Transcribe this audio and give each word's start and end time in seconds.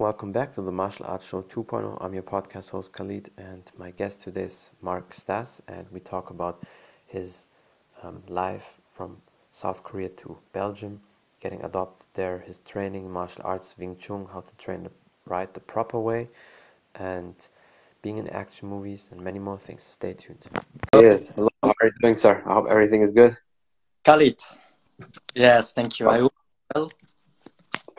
Welcome 0.00 0.32
back 0.32 0.54
to 0.54 0.62
the 0.62 0.72
Martial 0.72 1.04
Arts 1.04 1.28
Show 1.28 1.42
2.0. 1.42 1.98
I'm 2.00 2.14
your 2.14 2.22
podcast 2.22 2.70
host 2.70 2.90
Khalid, 2.90 3.30
and 3.36 3.70
my 3.76 3.90
guest 3.90 4.22
today 4.22 4.44
is 4.44 4.70
Mark 4.80 5.12
Stas, 5.12 5.60
and 5.68 5.86
we 5.92 6.00
talk 6.00 6.30
about 6.30 6.62
his 7.06 7.50
um, 8.02 8.22
life 8.26 8.80
from 8.94 9.18
South 9.52 9.82
Korea 9.84 10.08
to 10.08 10.38
Belgium, 10.54 11.02
getting 11.40 11.62
adopted 11.64 12.06
there, 12.14 12.38
his 12.38 12.60
training, 12.60 13.10
martial 13.10 13.42
arts, 13.44 13.74
Wing 13.76 13.94
Chun, 13.98 14.26
how 14.32 14.40
to 14.40 14.54
train 14.56 14.84
the, 14.84 14.90
right 15.26 15.52
the 15.52 15.60
proper 15.60 16.00
way, 16.00 16.30
and 16.94 17.34
being 18.00 18.16
in 18.16 18.26
action 18.30 18.70
movies, 18.70 19.10
and 19.12 19.20
many 19.20 19.38
more 19.38 19.58
things. 19.58 19.82
Stay 19.82 20.14
tuned. 20.14 20.46
Yes, 20.94 21.28
hello. 21.34 21.50
How 21.62 21.74
are 21.78 21.86
you 21.88 21.92
doing, 22.00 22.16
sir? 22.16 22.42
I 22.46 22.54
hope 22.54 22.68
everything 22.70 23.02
is 23.02 23.12
good. 23.12 23.36
Khalid. 24.06 24.40
Yes, 25.34 25.74
thank 25.74 26.00
you. 26.00 26.08
I 26.08 26.20
hope 26.20 26.32
well. 26.74 26.90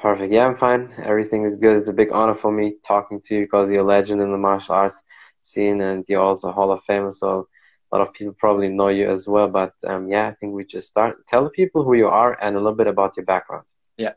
Perfect. 0.01 0.33
Yeah, 0.33 0.47
I'm 0.47 0.57
fine. 0.57 0.91
Everything 1.03 1.43
is 1.43 1.55
good. 1.55 1.77
It's 1.77 1.87
a 1.87 1.93
big 1.93 2.11
honor 2.11 2.33
for 2.33 2.51
me 2.51 2.77
talking 2.83 3.21
to 3.25 3.35
you 3.35 3.41
because 3.41 3.69
you're 3.69 3.81
a 3.81 3.85
legend 3.85 4.19
in 4.19 4.31
the 4.31 4.37
martial 4.37 4.73
arts 4.73 5.03
scene 5.39 5.79
and 5.79 6.03
you're 6.09 6.23
also 6.23 6.49
a 6.49 6.51
Hall 6.51 6.71
of 6.71 6.81
Famer. 6.89 7.13
So 7.13 7.47
a 7.91 7.97
lot 7.97 8.07
of 8.07 8.11
people 8.15 8.33
probably 8.39 8.67
know 8.67 8.87
you 8.87 9.07
as 9.07 9.27
well. 9.27 9.47
But 9.47 9.73
um, 9.85 10.09
yeah, 10.09 10.27
I 10.27 10.33
think 10.33 10.55
we 10.55 10.65
just 10.65 10.87
start. 10.87 11.27
Tell 11.27 11.43
the 11.43 11.51
people 11.51 11.83
who 11.83 11.93
you 11.93 12.07
are 12.07 12.35
and 12.41 12.55
a 12.55 12.59
little 12.59 12.75
bit 12.75 12.87
about 12.87 13.15
your 13.15 13.27
background. 13.27 13.67
Yeah. 13.97 14.13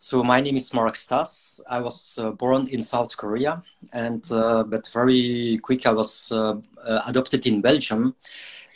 So 0.00 0.24
my 0.24 0.40
name 0.40 0.56
is 0.56 0.74
Mark 0.74 0.96
Stas. 0.96 1.60
I 1.70 1.78
was 1.78 2.18
uh, 2.20 2.32
born 2.32 2.66
in 2.70 2.82
South 2.82 3.16
Korea, 3.16 3.62
and 3.92 4.28
uh, 4.32 4.64
but 4.64 4.88
very 4.92 5.60
quick 5.62 5.86
I 5.86 5.92
was 5.92 6.32
uh, 6.32 6.56
uh 6.84 7.02
adopted 7.06 7.46
in 7.46 7.60
Belgium, 7.60 8.16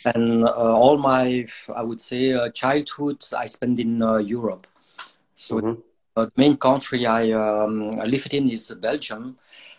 and 0.04 0.44
uh, 0.44 0.76
all 0.76 0.96
my 0.96 1.44
I 1.74 1.82
would 1.82 2.00
say 2.00 2.34
uh, 2.34 2.50
childhood 2.50 3.24
I 3.36 3.46
spent 3.46 3.80
in 3.80 3.98
Europe. 4.24 4.68
So. 5.34 5.56
Mm-hmm 5.56 5.80
the 6.14 6.32
main 6.36 6.56
country 6.56 7.06
I, 7.06 7.30
um, 7.32 7.98
I 8.00 8.04
lived 8.04 8.34
in 8.34 8.50
is 8.50 8.70
Belgium. 8.80 9.38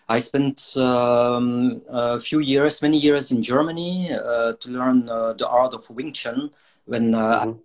I 0.09 0.19
spent 0.19 0.75
um, 0.77 1.81
a 1.89 2.19
few 2.19 2.39
years, 2.39 2.81
many 2.81 2.97
years 2.97 3.31
in 3.31 3.41
Germany 3.41 4.11
uh, 4.13 4.53
to 4.53 4.69
learn 4.69 5.09
uh, 5.09 5.33
the 5.33 5.47
art 5.47 5.73
of 5.73 5.89
Wing 5.89 6.11
Chun 6.11 6.51
when 6.85 7.15
uh, 7.15 7.45
mm-hmm. 7.45 7.51
I 7.51 7.55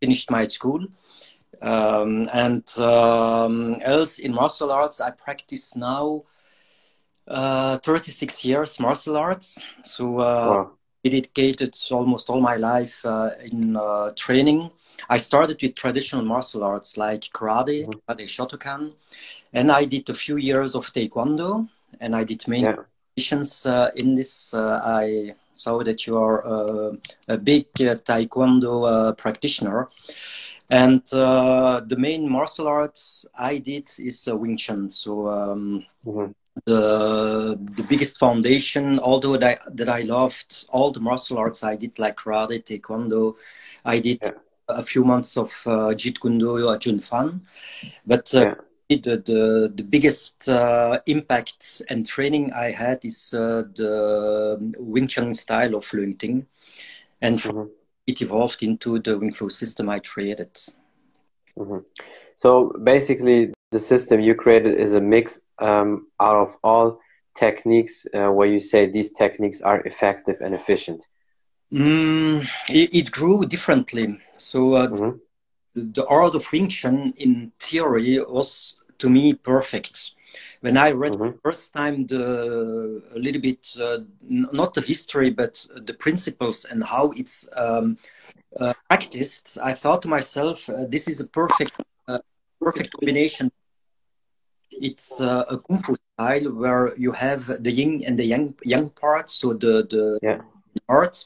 finished 0.00 0.30
my 0.30 0.46
school. 0.48 0.86
Um, 1.62 2.28
and 2.32 2.66
um, 2.78 3.80
else 3.82 4.18
in 4.18 4.32
martial 4.32 4.72
arts, 4.72 5.00
I 5.00 5.10
practice 5.10 5.76
now 5.76 6.24
uh, 7.26 7.78
36 7.78 8.44
years 8.44 8.80
martial 8.80 9.16
arts. 9.16 9.60
So 9.84 10.18
uh, 10.18 10.20
wow. 10.20 10.70
dedicated 11.04 11.74
almost 11.90 12.30
all 12.30 12.40
my 12.40 12.56
life 12.56 13.04
uh, 13.04 13.30
in 13.44 13.78
training 14.16 14.70
I 15.08 15.16
started 15.18 15.60
with 15.62 15.74
traditional 15.74 16.24
martial 16.24 16.64
arts 16.64 16.96
like 16.96 17.22
karate, 17.34 17.86
mm-hmm. 17.86 18.12
karate 18.12 18.26
Shotokan, 18.26 18.92
and 19.52 19.70
I 19.70 19.84
did 19.84 20.08
a 20.10 20.14
few 20.14 20.36
years 20.36 20.74
of 20.74 20.86
taekwondo, 20.86 21.68
and 22.00 22.14
I 22.14 22.24
did 22.24 22.46
many 22.48 22.64
competitions 22.64 23.66
uh, 23.66 23.90
in 23.96 24.14
this. 24.14 24.54
Uh, 24.54 24.80
I 24.84 25.34
saw 25.54 25.82
that 25.82 26.06
you 26.06 26.16
are 26.18 26.46
uh, 26.46 26.92
a 27.28 27.36
big 27.36 27.66
uh, 27.80 27.94
taekwondo 27.94 28.86
uh, 28.86 29.12
practitioner. 29.14 29.88
And 30.70 31.02
uh, 31.14 31.80
the 31.80 31.96
main 31.96 32.28
martial 32.30 32.68
arts 32.68 33.24
I 33.38 33.56
did 33.56 33.90
is 33.98 34.28
Wing 34.30 34.56
Chun. 34.58 34.90
So 34.90 35.28
um, 35.28 35.84
mm-hmm 36.06 36.32
the 36.64 37.56
the 37.76 37.84
biggest 37.84 38.18
foundation 38.18 38.98
although 38.98 39.36
that, 39.36 39.60
that 39.76 39.88
i 39.88 40.02
loved 40.02 40.66
all 40.70 40.90
the 40.90 40.98
martial 40.98 41.38
arts 41.38 41.62
i 41.62 41.76
did 41.76 41.96
like 42.00 42.16
karate 42.16 42.58
taekwondo 42.64 43.36
i 43.84 44.00
did 44.00 44.18
yeah 44.24 44.30
a 44.68 44.82
few 44.82 45.04
months 45.04 45.36
of 45.36 45.50
uh, 45.66 45.94
Jeet 45.94 46.20
Kune 46.20 46.38
Do 46.38 46.70
at 46.70 46.80
Jun 46.80 47.00
Fan, 47.00 47.40
but 48.06 48.32
uh, 48.34 48.54
yeah. 48.88 48.96
the, 48.96 49.16
the 49.16 49.72
the 49.74 49.82
biggest 49.82 50.48
uh, 50.48 51.00
impact 51.06 51.82
and 51.90 52.06
training 52.06 52.52
I 52.52 52.70
had 52.70 53.04
is 53.04 53.34
uh, 53.34 53.62
the 53.74 54.74
Wing 54.78 55.08
Chun 55.08 55.34
style 55.34 55.74
of 55.74 55.84
Leung 55.86 56.18
Ting, 56.18 56.46
and 57.22 57.38
mm-hmm. 57.38 57.68
it 58.06 58.22
evolved 58.22 58.62
into 58.62 58.98
the 58.98 59.18
Wing 59.18 59.32
Flow 59.32 59.48
system 59.48 59.88
I 59.88 60.00
created. 60.00 60.54
Mm-hmm. 61.56 61.78
So 62.36 62.72
basically, 62.84 63.52
the 63.72 63.80
system 63.80 64.20
you 64.20 64.34
created 64.34 64.78
is 64.78 64.94
a 64.94 65.00
mix 65.00 65.40
um, 65.58 66.06
out 66.20 66.36
of 66.36 66.56
all 66.62 67.00
techniques 67.34 68.06
uh, 68.14 68.28
where 68.28 68.46
you 68.48 68.60
say 68.60 68.86
these 68.86 69.12
techniques 69.12 69.60
are 69.60 69.80
effective 69.82 70.36
and 70.40 70.54
efficient. 70.54 71.06
Mm, 71.72 72.48
it, 72.70 72.94
it, 72.94 73.10
grew 73.10 73.44
differently. 73.44 74.18
So 74.34 74.74
uh, 74.74 74.88
mm-hmm. 74.88 75.18
the 75.92 76.06
art 76.06 76.34
of 76.34 76.50
Wing 76.50 76.68
Chun 76.68 77.12
in 77.18 77.52
theory 77.60 78.18
was 78.20 78.76
to 78.98 79.10
me 79.10 79.34
perfect. 79.34 80.12
When 80.60 80.76
I 80.78 80.92
read 80.92 81.12
mm-hmm. 81.12 81.36
the 81.36 81.38
first 81.42 81.74
time 81.74 82.06
the 82.06 83.02
a 83.14 83.18
little 83.18 83.40
bit 83.40 83.68
uh, 83.80 83.98
not 84.22 84.74
the 84.74 84.80
history 84.80 85.30
but 85.30 85.64
the 85.74 85.94
principles 85.94 86.64
and 86.64 86.82
how 86.82 87.12
it's 87.16 87.48
um, 87.54 87.98
uh, 88.58 88.72
practiced, 88.88 89.58
I 89.62 89.74
thought 89.74 90.02
to 90.02 90.08
myself, 90.08 90.68
uh, 90.70 90.86
this 90.88 91.06
is 91.06 91.20
a 91.20 91.28
perfect 91.28 91.82
uh, 92.08 92.18
perfect 92.60 92.92
combination. 92.94 93.52
It's 94.70 95.20
uh, 95.20 95.44
a 95.50 95.58
kung 95.58 95.78
fu 95.78 95.96
style 96.14 96.50
where 96.50 96.96
you 96.96 97.12
have 97.12 97.46
the 97.62 97.70
yin 97.70 98.04
and 98.06 98.18
the 98.18 98.24
yang 98.24 98.54
yang 98.64 98.88
parts, 98.90 99.34
so 99.34 99.52
the 99.52 99.86
the 99.90 100.18
yeah 100.22 100.40
art 100.88 101.24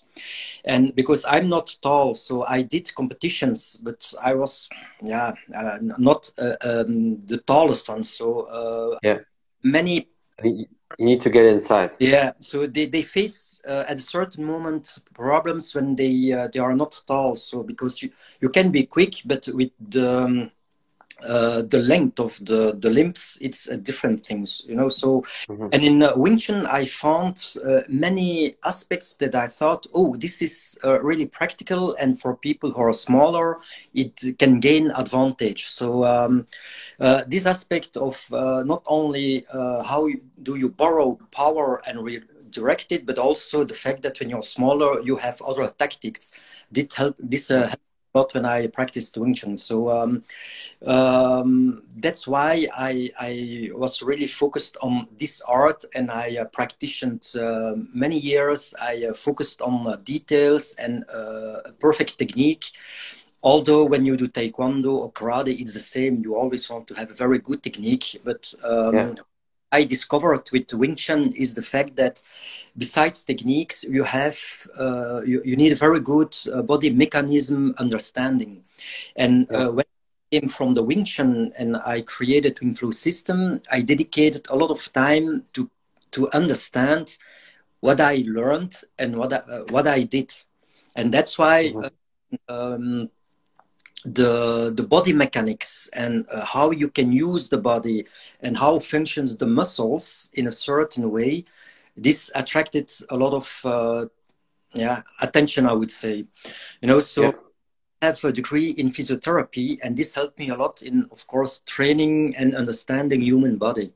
and 0.65 0.95
because 0.95 1.25
i'm 1.29 1.49
not 1.49 1.75
tall 1.83 2.15
so 2.15 2.45
i 2.47 2.63
did 2.63 2.93
competitions 2.95 3.77
but 3.83 4.13
i 4.23 4.35
was 4.35 4.69
yeah 5.03 5.33
uh, 5.55 5.79
not 5.99 6.31
uh, 6.39 6.55
um, 6.65 7.25
the 7.27 7.39
tallest 7.47 7.89
one. 7.89 8.05
So 8.05 8.43
uh, 8.43 8.97
yeah. 9.03 9.19
many 9.63 10.09
you 10.45 10.67
need 10.99 11.21
to 11.23 11.31
get 11.31 11.47
inside. 11.47 11.91
Yeah. 11.99 12.33
So 12.39 12.67
they, 12.67 12.87
they 12.87 13.03
face 13.03 13.63
uh, 13.67 13.85
at 13.89 13.99
a 13.99 14.03
certain 14.03 14.45
moment 14.45 14.99
problems 15.15 15.75
when 15.75 15.95
they 15.97 16.33
uh, 16.33 16.49
they 16.53 16.61
are 16.61 16.75
not 16.75 17.01
tall. 17.07 17.37
So 17.37 17.63
because 17.63 18.03
you 18.03 18.11
you 18.41 18.49
can 18.49 18.71
be 18.71 18.85
quick 18.85 19.15
but 19.25 19.49
with 19.53 19.71
the 19.81 20.25
um, 20.25 20.51
uh, 21.27 21.63
the 21.63 21.79
length 21.79 22.21
of 22.21 22.39
the, 22.45 22.77
the 22.79 22.91
limbs, 22.91 23.39
it's 23.41 23.69
uh, 23.69 23.77
different 23.77 24.25
things, 24.25 24.63
you 24.69 24.75
know. 24.75 24.89
So, 24.89 25.23
mm-hmm. 25.49 25.69
and 25.73 25.85
in 25.85 26.03
uh, 26.03 26.13
Wing 26.17 26.39
Chun, 26.39 26.67
I 26.67 26.87
found 26.87 27.57
uh, 27.65 27.81
many 27.89 28.57
aspects 28.65 29.17
that 29.17 29.35
I 29.35 29.47
thought, 29.47 29.87
oh, 29.95 30.17
this 30.17 30.43
is 30.43 30.79
uh, 30.85 31.01
really 31.01 31.27
practical, 31.27 31.95
and 31.97 32.21
for 32.21 32.37
people 32.37 32.71
who 32.71 32.83
are 32.83 32.93
smaller, 32.93 33.61
it 33.95 34.39
can 34.39 34.61
gain 34.61 34.91
advantage. 34.91 35.67
So, 35.67 36.05
um, 36.05 36.47
uh, 37.01 37.25
this 37.27 37.47
aspect 37.47 37.97
of 37.97 38.17
not 38.31 38.83
only 38.87 39.47
how 39.53 40.07
you, 40.07 40.21
do 40.43 40.57
you 40.57 40.69
borrow 40.71 41.19
power 41.31 41.81
and 41.87 42.03
re- 42.03 42.23
direct 42.51 42.93
it, 42.93 43.07
but 43.07 43.19
also 43.19 43.65
the 43.65 43.75
fact 43.75 44.03
that 44.03 44.21
when 44.21 44.29
you're 44.29 44.43
smaller, 44.43 45.01
you 45.01 45.17
have 45.17 45.41
other 45.43 45.67
tactics. 45.67 46.39
Did 46.73 46.93
help 46.95 47.17
this 47.19 47.49
help 47.49 47.73
lot 48.15 48.35
when 48.35 48.45
I 48.45 48.67
practiced 48.67 49.17
Wing 49.17 49.35
Chun. 49.35 49.57
So 49.57 49.91
um, 49.91 50.25
um, 50.85 51.83
that's 51.97 52.27
why 52.27 52.67
I, 52.77 53.11
I, 53.21 53.71
was 53.73 54.03
really 54.03 54.27
focused 54.27 54.77
on 54.83 55.09
this 55.19 55.41
art 55.43 55.85
and 55.95 56.11
I 56.11 56.37
uh, 56.41 56.45
practiced 56.47 57.37
uh, 57.37 57.75
many 57.93 58.19
years. 58.19 58.75
I 58.81 59.07
uh, 59.11 59.15
focused 59.15 59.63
on 59.63 59.87
uh, 59.87 59.97
details 60.05 60.75
and 60.79 61.05
uh, 61.11 61.71
perfect 61.81 62.19
technique. 62.19 62.65
Although 63.43 63.85
when 63.85 64.07
you 64.07 64.17
do 64.17 64.29
Taekwondo 64.29 64.93
or 64.93 65.13
Karate, 65.13 65.61
it's 65.61 65.75
the 65.75 65.81
same. 65.81 66.23
You 66.23 66.37
always 66.37 66.71
want 66.71 66.87
to 66.89 66.95
have 66.95 67.11
a 67.11 67.15
very 67.15 67.39
good 67.39 67.63
technique, 67.63 68.21
but 68.25 68.53
um, 68.63 68.95
yeah. 68.95 69.15
I 69.73 69.85
discovered 69.85 70.49
with 70.53 70.73
Wing 70.75 70.95
Chun 70.95 71.33
is 71.35 71.55
the 71.55 71.63
fact 71.63 71.97
that 71.97 72.23
besides 72.77 73.25
techniques, 73.25 73.85
you 73.85 74.05
have 74.05 74.37
uh, 74.79 75.23
you, 75.25 75.43
you, 75.45 75.57
need 75.57 75.73
a 75.73 75.77
very 75.77 76.01
good 76.01 76.37
uh, 76.53 76.63
body 76.63 76.91
mechanism 76.91 77.75
understanding. 77.79 78.63
And 79.17 79.51
uh, 79.51 79.71
when 79.71 79.85
I 79.87 80.41
came 80.41 80.49
from 80.49 80.75
the 80.75 80.83
Wing 80.83 81.05
Chun 81.05 81.53
and 81.59 81.79
I 81.79 82.03
created 82.03 82.61
Wing 82.61 82.75
Flow 82.75 82.91
system, 82.91 83.63
I 83.71 83.81
dedicated 83.81 84.47
a 84.51 84.57
lot 84.57 84.71
of 84.71 84.93
time 84.93 85.45
to 85.55 85.69
to 86.13 86.31
understand 86.33 87.17
what 87.81 87.99
I 88.01 88.25
learned 88.27 88.77
and 88.99 89.17
what 89.17 89.33
I, 89.33 89.37
uh, 89.37 89.65
what 89.71 89.89
I 89.89 90.03
did, 90.03 90.33
and 90.97 91.13
that's 91.13 91.39
why. 91.39 91.73
Mm-hmm. 91.73 91.89
Um, 92.49 93.11
the 94.05 94.73
the 94.75 94.83
body 94.83 95.13
mechanics 95.13 95.89
and 95.93 96.27
uh, 96.31 96.45
how 96.45 96.71
you 96.71 96.89
can 96.89 97.13
use 97.13 97.49
the 97.49 97.59
body 97.59 98.05
and 98.41 98.57
how 98.57 98.79
functions 98.79 99.37
the 99.37 99.47
muscles 99.47 100.31
in 100.35 100.49
a 100.49 100.53
certain 100.53 101.11
way 101.11 101.45
this 101.97 102.31
attracted 102.35 102.91
a 103.11 103.17
lot 103.17 103.33
of 103.33 103.61
uh, 103.65 104.07
yeah 104.75 105.03
attention 105.21 105.67
i 105.67 105.73
would 105.73 105.91
say 105.91 106.25
you 106.81 106.89
know 106.89 106.99
so 106.99 107.23
yeah. 107.23 107.33
I 108.03 108.07
have 108.07 108.25
a 108.25 108.33
degree 108.33 108.71
in 108.71 108.89
physiotherapy 108.89 109.79
and 109.83 109.97
this 109.97 110.17
helped 110.17 110.37
me 110.37 110.49
a 110.49 110.57
lot 110.57 110.83
in 110.83 111.07
of 111.13 111.25
course 111.29 111.61
training 111.67 112.35
and 112.37 112.57
understanding 112.57 113.21
human 113.21 113.57
body 113.57 113.93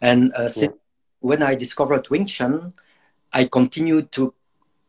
and 0.00 0.32
uh, 0.36 0.48
yeah. 0.56 0.68
when 1.20 1.42
i 1.42 1.54
discovered 1.54 2.08
wing 2.08 2.26
chun 2.26 2.72
i 3.32 3.44
continued 3.44 4.10
to 4.12 4.34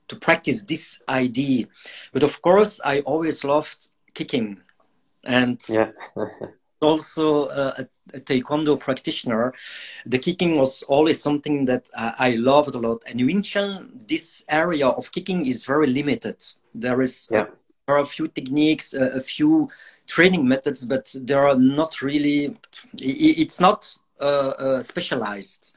to 0.07 0.15
practice 0.15 0.63
this 0.63 1.01
idea 1.09 1.65
but 2.13 2.23
of 2.23 2.41
course 2.41 2.79
i 2.83 3.01
always 3.01 3.44
loved 3.44 3.89
kicking 4.15 4.59
and 5.25 5.62
yeah 5.69 5.91
also 6.81 7.50
a, 7.50 7.88
a, 8.13 8.19
taekwondo 8.19 8.79
practitioner, 8.79 9.53
the 10.06 10.19
kicking 10.19 10.57
was 10.57 10.83
always 10.83 11.21
something 11.21 11.65
that 11.65 11.89
I, 11.95 12.31
loved 12.38 12.75
a 12.75 12.79
lot. 12.79 13.03
And 13.07 13.19
in 13.19 13.27
Wing 13.27 13.41
Chun, 13.41 14.00
this 14.07 14.45
area 14.50 14.88
of 14.88 15.12
kicking 15.12 15.45
is 15.45 15.65
very 15.65 15.88
limited. 15.88 16.45
There 16.73 17.01
is 17.01 17.27
yeah. 17.31 17.45
there 17.88 17.95
are 17.97 18.01
a 18.01 18.06
few 18.06 18.27
techniques, 18.27 18.94
a, 18.94 19.06
a 19.06 19.21
few 19.21 19.69
training 20.07 20.47
methods, 20.47 20.85
but 20.85 21.13
there 21.15 21.47
are 21.47 21.57
not 21.57 22.01
really. 22.01 22.56
It's 23.01 23.59
not 23.59 23.97
uh, 24.19 24.53
uh, 24.57 24.81
specialized. 24.81 25.75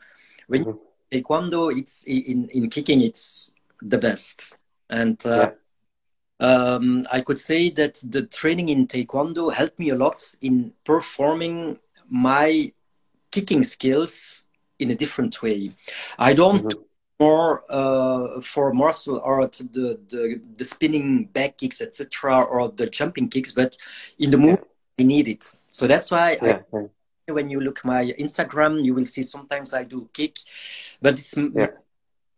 When 0.49 0.65
mm-hmm. 0.65 0.79
taekwondo, 1.17 1.77
it's 1.77 2.05
in 2.05 2.49
in 2.49 2.69
kicking, 2.69 3.01
it's 3.01 3.55
the 3.83 3.99
best. 3.99 4.57
And 4.91 5.25
uh, 5.27 5.31
yeah 5.31 5.51
um, 6.41 7.05
I 7.13 7.21
could 7.21 7.39
say 7.39 7.71
that 7.71 8.01
the 8.05 8.23
training 8.27 8.69
in 8.69 8.87
Taekwondo 8.87 9.53
helped 9.53 9.79
me 9.79 9.91
a 9.91 9.97
lot 9.97 10.23
in 10.41 10.73
performing 10.85 11.79
my 12.09 12.73
kicking 13.33 13.63
skills 13.63 14.45
in 14.79 14.91
a 14.91 14.95
different 14.95 15.43
way. 15.43 15.71
I 16.19 16.35
don't 16.35 16.65
mm-hmm. 16.65 16.83
more 17.21 17.65
uh, 17.69 18.41
for 18.41 18.73
martial 18.73 19.21
art 19.23 19.61
the, 19.73 19.99
the 20.09 20.41
the 20.57 20.65
spinning 20.65 21.25
back 21.27 21.59
kicks 21.59 21.81
etc. 21.81 22.45
or 22.45 22.69
the 22.69 22.89
jumping 22.89 23.29
kicks, 23.29 23.53
but 23.53 23.77
in 24.19 24.31
the 24.31 24.39
move 24.39 24.59
yeah. 24.59 25.05
I 25.05 25.07
need 25.07 25.29
it. 25.29 25.55
So 25.71 25.87
that's 25.87 26.11
why 26.11 26.39
yeah. 26.41 26.61
I, 26.73 27.33
when 27.33 27.51
you 27.51 27.61
look 27.61 27.85
my 27.85 28.13
Instagram, 28.19 28.85
you 28.85 28.95
will 28.95 29.05
see 29.05 29.23
sometimes 29.23 29.75
I 29.75 29.85
do 29.85 30.09
kick, 30.15 30.39
but 31.03 31.15
it's 31.15 31.37
yeah. 31.37 31.67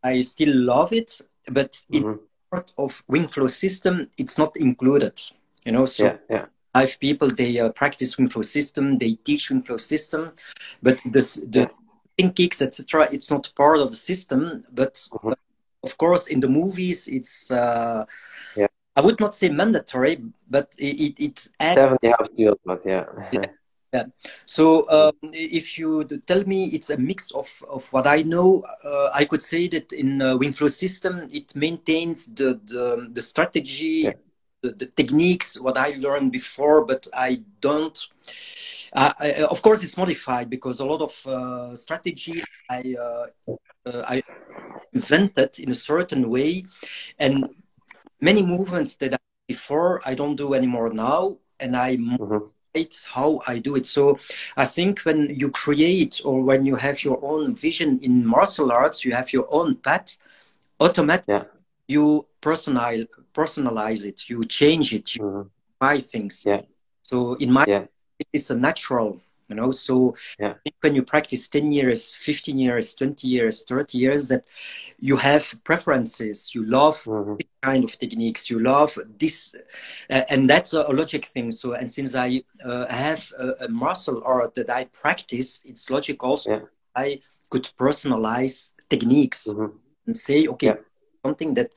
I 0.02 0.22
still 0.22 0.54
love 0.54 0.94
it, 0.94 1.20
but 1.50 1.72
mm-hmm 1.92 2.24
part 2.50 2.72
of 2.78 3.02
wing 3.08 3.28
flow 3.28 3.46
system, 3.46 4.08
it's 4.18 4.38
not 4.38 4.56
included. 4.56 5.20
You 5.64 5.72
know, 5.72 5.86
so 5.86 6.04
yeah, 6.04 6.16
yeah. 6.28 6.46
five 6.74 6.98
people 7.00 7.28
they 7.28 7.58
uh, 7.60 7.70
practice 7.70 8.16
wing 8.18 8.28
flow 8.28 8.42
system, 8.42 8.98
they 8.98 9.14
teach 9.24 9.50
wing 9.50 9.62
flow 9.62 9.76
system, 9.76 10.32
but 10.82 11.00
this, 11.06 11.34
the 11.34 11.70
yeah. 12.18 12.30
kicks 12.30 12.62
etc. 12.62 13.08
It's 13.12 13.30
not 13.30 13.50
part 13.56 13.78
of 13.78 13.90
the 13.90 13.96
system. 13.96 14.64
But 14.72 14.94
mm-hmm. 14.94 15.32
of 15.84 15.98
course, 15.98 16.28
in 16.28 16.40
the 16.40 16.48
movies, 16.48 17.08
it's 17.08 17.50
uh, 17.50 18.04
yeah. 18.56 18.68
I 18.96 19.00
would 19.02 19.20
not 19.20 19.34
say 19.34 19.48
mandatory, 19.50 20.22
but 20.48 20.74
it 20.78 21.00
it, 21.00 21.20
it 21.20 21.48
adds. 21.60 21.76
Definitely 21.76 22.08
helps 22.08 22.30
you, 22.36 22.58
but 22.64 22.82
yeah. 22.84 23.04
Yeah. 23.92 24.04
So 24.44 24.88
um, 24.90 25.12
if 25.32 25.78
you 25.78 26.04
tell 26.26 26.44
me 26.44 26.66
it's 26.66 26.90
a 26.90 26.96
mix 26.96 27.32
of, 27.32 27.48
of 27.68 27.92
what 27.92 28.06
I 28.06 28.22
know, 28.22 28.64
uh, 28.84 29.10
I 29.14 29.24
could 29.24 29.42
say 29.42 29.68
that 29.68 29.92
in 29.92 30.22
uh, 30.22 30.36
WingFlow 30.36 30.70
system, 30.70 31.28
it 31.32 31.54
maintains 31.56 32.26
the, 32.26 32.60
the, 32.66 33.08
the 33.12 33.22
strategy, 33.22 34.04
yeah. 34.04 34.12
the, 34.62 34.70
the, 34.70 34.86
techniques, 34.86 35.58
what 35.58 35.76
I 35.76 35.94
learned 35.98 36.30
before, 36.30 36.84
but 36.84 37.06
I 37.12 37.40
don't. 37.60 37.98
Uh, 38.92 39.12
I, 39.18 39.32
of 39.50 39.60
course, 39.62 39.82
it's 39.82 39.96
modified 39.96 40.50
because 40.50 40.80
a 40.80 40.84
lot 40.84 41.00
of 41.00 41.26
uh, 41.26 41.74
strategy 41.74 42.42
I, 42.70 42.94
uh, 42.98 43.26
uh, 43.86 44.04
I 44.08 44.22
invented 44.92 45.58
in 45.58 45.70
a 45.70 45.74
certain 45.74 46.30
way, 46.30 46.64
and 47.18 47.48
many 48.20 48.44
movements 48.44 48.94
that 48.96 49.14
I 49.14 49.18
before 49.48 50.00
I 50.06 50.14
don't 50.14 50.36
do 50.36 50.54
anymore 50.54 50.90
now, 50.90 51.38
and 51.58 51.76
I. 51.76 51.96
Mm-hmm 51.96 52.46
it's 52.74 53.04
how 53.04 53.40
I 53.46 53.58
do 53.58 53.76
it. 53.76 53.86
So 53.86 54.18
I 54.56 54.64
think 54.64 55.00
when 55.00 55.34
you 55.34 55.50
create 55.50 56.20
or 56.24 56.42
when 56.42 56.64
you 56.64 56.76
have 56.76 57.02
your 57.02 57.18
own 57.22 57.54
vision 57.54 57.98
in 58.02 58.24
martial 58.24 58.70
arts, 58.72 59.04
you 59.04 59.12
have 59.12 59.32
your 59.32 59.46
own 59.50 59.76
path, 59.76 60.18
automatically 60.80 61.34
yeah. 61.34 61.44
you 61.88 62.26
personalize, 62.42 63.06
personalize 63.34 64.06
it, 64.06 64.28
you 64.28 64.42
change 64.44 64.94
it, 64.94 65.16
you 65.16 65.22
mm-hmm. 65.22 65.48
buy 65.78 65.98
things. 65.98 66.44
Yeah. 66.46 66.62
So 67.02 67.34
in 67.34 67.50
my 67.50 67.64
yeah. 67.66 67.84
it's 68.32 68.50
a 68.50 68.58
natural 68.58 69.20
you 69.50 69.56
know 69.56 69.70
so 69.70 70.14
yeah. 70.38 70.54
when 70.80 70.94
you 70.94 71.02
practice 71.02 71.48
10 71.48 71.72
years 71.72 72.14
15 72.14 72.58
years 72.58 72.94
20 72.94 73.26
years 73.26 73.64
30 73.64 73.98
years 73.98 74.28
that 74.28 74.44
you 75.00 75.16
have 75.16 75.52
preferences 75.64 76.54
you 76.54 76.64
love 76.64 76.96
mm-hmm. 77.04 77.34
this 77.34 77.48
kind 77.62 77.84
of 77.84 77.98
techniques 77.98 78.48
you 78.48 78.60
love 78.60 78.96
this 79.18 79.54
uh, 80.10 80.22
and 80.30 80.48
that's 80.48 80.72
a, 80.72 80.82
logic 80.90 81.24
thing 81.24 81.50
so 81.50 81.72
and 81.74 81.90
since 81.90 82.14
i 82.14 82.40
uh, 82.64 82.86
have 82.92 83.30
a, 83.38 83.64
a, 83.64 83.68
martial 83.68 84.22
art 84.24 84.54
that 84.54 84.70
i 84.70 84.84
practice 84.84 85.62
it's 85.66 85.90
logic 85.90 86.22
also 86.22 86.50
yeah. 86.50 86.60
i 86.94 87.20
could 87.50 87.68
personalize 87.78 88.72
techniques 88.88 89.48
mm-hmm. 89.48 89.76
and 90.06 90.16
say 90.16 90.46
okay 90.46 90.68
yeah. 90.68 90.74
something 91.24 91.54
that 91.54 91.70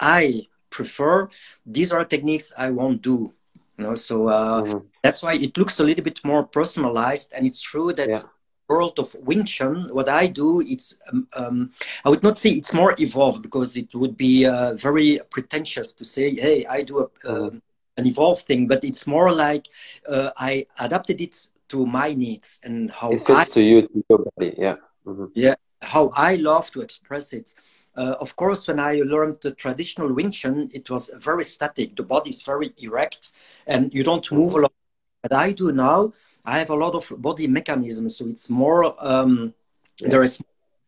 i 0.00 0.42
prefer 0.70 1.28
these 1.66 1.92
are 1.92 2.04
techniques 2.04 2.52
i 2.58 2.70
won't 2.70 3.02
do 3.02 3.32
you 3.78 3.84
know 3.84 3.94
so 3.94 4.28
uh, 4.28 4.62
mm-hmm. 4.62 4.78
that's 5.02 5.22
why 5.22 5.34
it 5.34 5.56
looks 5.56 5.80
a 5.80 5.84
little 5.84 6.04
bit 6.04 6.22
more 6.24 6.42
personalized 6.42 7.32
and 7.32 7.46
it's 7.46 7.60
true 7.60 7.92
that 7.92 8.08
yeah. 8.08 8.20
world 8.68 8.98
of 8.98 9.14
wing 9.20 9.44
chun 9.44 9.88
what 9.92 10.08
i 10.08 10.26
do 10.26 10.60
it's 10.60 10.98
um, 11.10 11.26
um, 11.34 11.70
i 12.04 12.10
would 12.10 12.22
not 12.22 12.36
say 12.36 12.50
it's 12.50 12.74
more 12.74 12.94
evolved 12.98 13.42
because 13.42 13.76
it 13.76 13.94
would 13.94 14.16
be 14.16 14.44
uh, 14.46 14.74
very 14.74 15.20
pretentious 15.30 15.94
to 15.94 16.04
say 16.04 16.34
hey 16.34 16.66
i 16.66 16.82
do 16.82 16.98
a, 16.98 17.28
uh, 17.28 17.50
an 17.96 18.06
evolved 18.06 18.42
thing 18.42 18.66
but 18.66 18.84
it's 18.84 19.06
more 19.06 19.32
like 19.32 19.66
uh, 20.08 20.30
i 20.36 20.66
adapted 20.80 21.20
it 21.20 21.46
to 21.68 21.86
my 21.86 22.12
needs 22.12 22.60
and 22.64 22.90
how 22.90 23.10
it 23.10 23.18
fits 23.26 23.30
I, 23.30 23.44
to 23.54 23.62
you 23.62 23.82
to 23.82 24.04
your 24.08 24.18
body 24.18 24.54
yeah 24.58 24.76
mm-hmm. 25.06 25.26
yeah 25.34 25.54
how 25.82 26.10
i 26.16 26.34
love 26.36 26.70
to 26.72 26.80
express 26.80 27.32
it 27.32 27.54
uh, 27.98 28.16
of 28.20 28.36
course, 28.36 28.68
when 28.68 28.78
I 28.78 29.02
learned 29.04 29.38
the 29.42 29.52
traditional 29.52 30.12
Wing 30.12 30.30
Chun, 30.30 30.70
it 30.72 30.88
was 30.88 31.10
very 31.18 31.42
static. 31.42 31.96
The 31.96 32.04
body 32.04 32.30
is 32.30 32.42
very 32.42 32.72
erect, 32.78 33.32
and 33.66 33.92
you 33.92 34.04
don't 34.04 34.30
move 34.30 34.54
a 34.54 34.60
lot. 34.60 34.72
But 35.22 35.32
I 35.32 35.50
do 35.50 35.72
now. 35.72 36.12
I 36.44 36.58
have 36.60 36.70
a 36.70 36.76
lot 36.76 36.94
of 36.94 37.12
body 37.20 37.48
mechanisms, 37.48 38.16
so 38.16 38.28
it's 38.28 38.48
more. 38.48 38.94
Um, 39.04 39.52
yeah. 40.00 40.08
There 40.10 40.22
is 40.22 40.40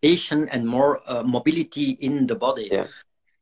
mobility 0.02 0.48
and 0.52 0.66
more 0.66 1.00
uh, 1.06 1.24
mobility 1.24 1.98
in 2.00 2.28
the 2.28 2.36
body. 2.36 2.68
Yeah. 2.70 2.86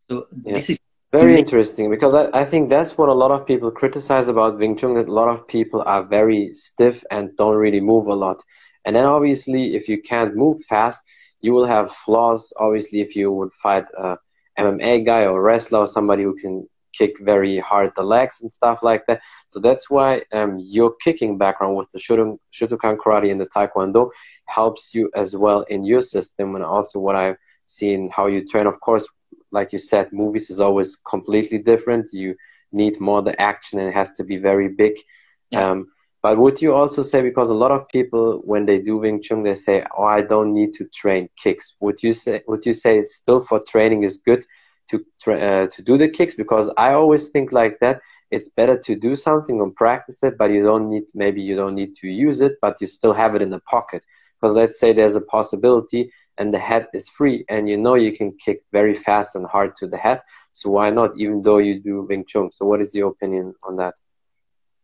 So 0.08 0.26
yeah. 0.46 0.54
this 0.54 0.70
is 0.70 0.80
very 1.12 1.38
interesting 1.38 1.90
because 1.90 2.14
I, 2.14 2.24
I 2.32 2.44
think 2.46 2.70
that's 2.70 2.96
what 2.96 3.10
a 3.10 3.14
lot 3.14 3.30
of 3.30 3.46
people 3.46 3.70
criticize 3.70 4.28
about 4.28 4.58
Wing 4.58 4.78
Chun. 4.78 4.94
That 4.94 5.08
a 5.08 5.12
lot 5.12 5.28
of 5.28 5.46
people 5.46 5.82
are 5.82 6.02
very 6.04 6.54
stiff 6.54 7.04
and 7.10 7.36
don't 7.36 7.56
really 7.56 7.80
move 7.80 8.06
a 8.06 8.14
lot. 8.14 8.42
And 8.86 8.96
then 8.96 9.04
obviously, 9.04 9.76
if 9.76 9.88
you 9.90 10.00
can't 10.00 10.34
move 10.34 10.56
fast, 10.64 11.04
you 11.40 11.52
will 11.52 11.66
have 11.66 11.92
flaws. 11.92 12.52
Obviously, 12.56 13.00
if 13.00 13.14
you 13.16 13.32
would 13.32 13.52
fight 13.54 13.86
a 13.96 14.16
MMA 14.58 15.04
guy 15.04 15.24
or 15.24 15.42
wrestler 15.42 15.80
or 15.80 15.86
somebody 15.86 16.24
who 16.24 16.36
can 16.36 16.68
kick 16.92 17.18
very 17.20 17.58
hard 17.58 17.92
the 17.96 18.02
legs 18.02 18.42
and 18.42 18.52
stuff 18.52 18.82
like 18.82 19.06
that. 19.06 19.20
So 19.48 19.60
that's 19.60 19.88
why 19.88 20.22
um, 20.32 20.58
your 20.58 20.94
kicking 21.04 21.38
background 21.38 21.76
with 21.76 21.90
the 21.92 21.98
Shotokan 21.98 22.96
karate 22.96 23.30
and 23.30 23.40
the 23.40 23.46
Taekwondo 23.46 24.10
helps 24.46 24.94
you 24.94 25.10
as 25.14 25.36
well 25.36 25.62
in 25.62 25.84
your 25.84 26.02
system. 26.02 26.54
And 26.56 26.64
also 26.64 26.98
what 26.98 27.14
I've 27.14 27.36
seen 27.64 28.10
how 28.10 28.26
you 28.26 28.46
train. 28.48 28.66
Of 28.66 28.80
course, 28.80 29.06
like 29.52 29.72
you 29.72 29.78
said, 29.78 30.12
movies 30.12 30.50
is 30.50 30.60
always 30.60 30.96
completely 30.96 31.58
different. 31.58 32.08
You 32.12 32.34
need 32.72 33.00
more 33.00 33.22
the 33.22 33.40
action 33.40 33.78
and 33.78 33.88
it 33.88 33.94
has 33.94 34.12
to 34.12 34.24
be 34.24 34.36
very 34.36 34.68
big. 34.68 34.94
Yeah. 35.50 35.70
Um, 35.70 35.88
but 36.22 36.38
would 36.38 36.60
you 36.60 36.74
also 36.74 37.02
say 37.02 37.22
because 37.22 37.50
a 37.50 37.54
lot 37.54 37.70
of 37.70 37.88
people 37.88 38.40
when 38.44 38.66
they 38.66 38.78
do 38.78 38.98
Wing 38.98 39.20
Chun 39.22 39.42
they 39.42 39.54
say, 39.54 39.84
"Oh, 39.96 40.04
I 40.04 40.22
don't 40.22 40.52
need 40.52 40.72
to 40.74 40.84
train 40.94 41.28
kicks." 41.42 41.76
Would 41.80 42.02
you 42.02 42.12
say 42.12 42.42
would 42.48 42.64
you 42.66 42.74
say 42.74 43.02
still 43.04 43.40
for 43.40 43.60
training 43.60 44.02
is 44.04 44.18
good 44.18 44.44
to 44.88 45.04
uh, 45.32 45.66
to 45.68 45.82
do 45.82 45.96
the 45.96 46.08
kicks? 46.08 46.34
Because 46.34 46.70
I 46.76 46.92
always 46.92 47.28
think 47.28 47.52
like 47.52 47.78
that. 47.80 48.00
It's 48.30 48.48
better 48.48 48.78
to 48.78 48.94
do 48.94 49.16
something 49.16 49.60
and 49.60 49.74
practice 49.74 50.22
it, 50.22 50.36
but 50.38 50.50
you 50.50 50.62
don't 50.62 50.88
need 50.90 51.04
maybe 51.14 51.40
you 51.40 51.56
don't 51.56 51.74
need 51.74 51.94
to 52.00 52.08
use 52.08 52.40
it, 52.40 52.52
but 52.60 52.76
you 52.80 52.86
still 52.86 53.12
have 53.14 53.34
it 53.34 53.42
in 53.42 53.50
the 53.50 53.60
pocket. 53.60 54.02
Because 54.40 54.54
let's 54.54 54.78
say 54.78 54.92
there's 54.92 55.16
a 55.16 55.20
possibility 55.20 56.10
and 56.38 56.52
the 56.52 56.58
head 56.58 56.86
is 56.94 57.08
free, 57.08 57.44
and 57.48 57.68
you 57.68 57.76
know 57.76 57.94
you 57.94 58.16
can 58.16 58.32
kick 58.44 58.62
very 58.72 58.94
fast 58.94 59.34
and 59.36 59.46
hard 59.46 59.74
to 59.76 59.86
the 59.86 59.96
head. 59.96 60.20
So 60.52 60.70
why 60.70 60.90
not, 60.90 61.10
even 61.16 61.42
though 61.42 61.58
you 61.58 61.80
do 61.80 62.06
Wing 62.08 62.24
Chun? 62.26 62.50
So 62.50 62.64
what 62.66 62.80
is 62.80 62.94
your 62.94 63.08
opinion 63.08 63.54
on 63.64 63.76
that? 63.76 63.94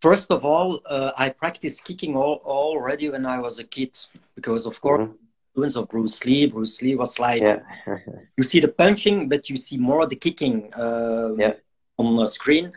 First 0.05 0.31
of 0.31 0.45
all, 0.45 0.83
uh, 0.85 1.13
I 1.17 1.31
practiced 1.31 1.83
kicking 1.87 2.15
all, 2.15 2.43
already 2.45 3.09
when 3.09 3.25
I 3.25 3.39
was 3.41 3.59
a 3.59 3.65
kid 3.65 3.99
because, 4.35 4.67
of 4.67 4.79
course, 4.83 5.09
mm-hmm. 5.09 5.17
influence 5.49 5.77
of 5.77 5.89
Bruce 5.89 6.27
Lee. 6.27 6.47
Bruce 6.47 6.83
Lee 6.83 6.95
was 6.95 7.19
like, 7.19 7.41
yeah. 7.41 7.61
you 8.37 8.45
see 8.45 8.61
the 8.61 8.69
punching, 8.69 9.31
but 9.31 9.49
you 9.49 9.57
see 9.57 9.79
more 9.79 10.05
the 10.07 10.17
kicking 10.17 10.71
um, 10.77 11.41
yeah. 11.41 11.55
on 11.97 12.17
the 12.17 12.27
screen. 12.27 12.71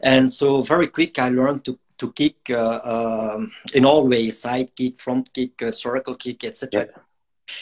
And 0.00 0.28
so, 0.28 0.62
very 0.62 0.88
quick, 0.88 1.20
I 1.20 1.28
learned 1.28 1.64
to 1.66 1.78
to 1.98 2.10
kick 2.20 2.38
uh, 2.50 2.80
um, 2.94 3.52
in 3.74 3.84
all 3.84 4.08
ways: 4.08 4.40
side 4.40 4.74
kick, 4.74 4.98
front 4.98 5.32
kick, 5.32 5.62
uh, 5.62 5.70
circle 5.70 6.16
kick, 6.16 6.42
etc. 6.42 6.68
Yeah. 6.72 7.02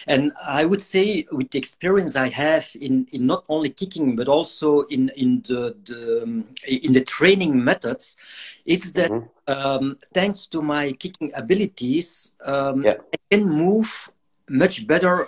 And 0.06 0.32
I 0.46 0.64
would 0.64 0.82
say, 0.82 1.26
with 1.32 1.50
the 1.50 1.58
experience 1.58 2.16
I 2.16 2.28
have 2.28 2.66
in, 2.80 3.06
in 3.12 3.26
not 3.26 3.44
only 3.48 3.70
kicking 3.70 4.16
but 4.16 4.28
also 4.28 4.82
in 4.82 5.10
in 5.16 5.42
the, 5.46 5.76
the 5.84 6.22
um, 6.22 6.44
in 6.66 6.92
the 6.92 7.04
training 7.04 7.62
methods, 7.62 8.16
it's 8.64 8.92
that 8.92 9.10
mm-hmm. 9.10 9.52
um, 9.52 9.98
thanks 10.14 10.46
to 10.48 10.62
my 10.62 10.92
kicking 10.92 11.32
abilities, 11.34 12.34
um, 12.44 12.82
yeah. 12.82 12.94
I 13.12 13.16
can 13.30 13.48
move 13.48 14.10
much 14.48 14.86
better. 14.86 15.26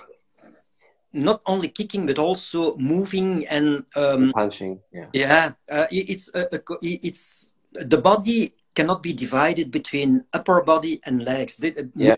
Not 1.15 1.43
only 1.45 1.69
kicking 1.69 2.07
but 2.07 2.19
also 2.19 2.73
moving 2.79 3.47
and 3.49 3.85
um, 3.97 4.33
punching. 4.33 4.81
Yeah, 4.93 5.07
yeah. 5.13 5.53
Uh, 5.69 5.87
it's 5.91 6.35
uh, 6.35 6.47
it's 6.81 7.53
the 7.73 7.99
body 7.99 8.55
cannot 8.75 9.03
be 9.03 9.13
divided 9.13 9.71
between 9.71 10.25
upper 10.33 10.63
body 10.63 11.01
and 11.05 11.23
legs. 11.23 11.61
Yeah. 11.95 12.17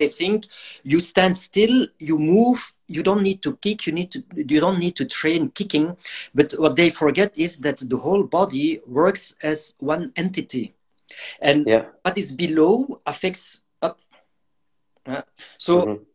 They 0.00 0.08
think 0.08 0.46
you 0.82 1.00
stand 1.00 1.38
still, 1.38 1.86
you 2.00 2.18
move, 2.18 2.72
you 2.88 3.02
don't 3.02 3.22
need 3.22 3.42
to 3.42 3.56
kick, 3.56 3.86
you 3.86 3.92
need 3.92 4.10
to 4.12 4.24
you 4.36 4.60
don't 4.60 4.80
need 4.80 4.96
to 4.96 5.06
train 5.06 5.50
kicking. 5.50 5.96
But 6.34 6.52
what 6.58 6.76
they 6.76 6.90
forget 6.90 7.32
is 7.38 7.60
that 7.60 7.78
the 7.88 7.98
whole 7.98 8.24
body 8.24 8.80
works 8.86 9.36
as 9.42 9.74
one 9.80 10.12
entity. 10.16 10.74
And 11.40 11.66
Yeah. 11.66 11.86
what 12.02 12.18
is 12.18 12.32
below 12.32 13.00
affects 13.06 13.62
up. 13.82 13.98
Uh, 15.06 15.22
so 15.58 15.88
Mhm. 15.88 16.06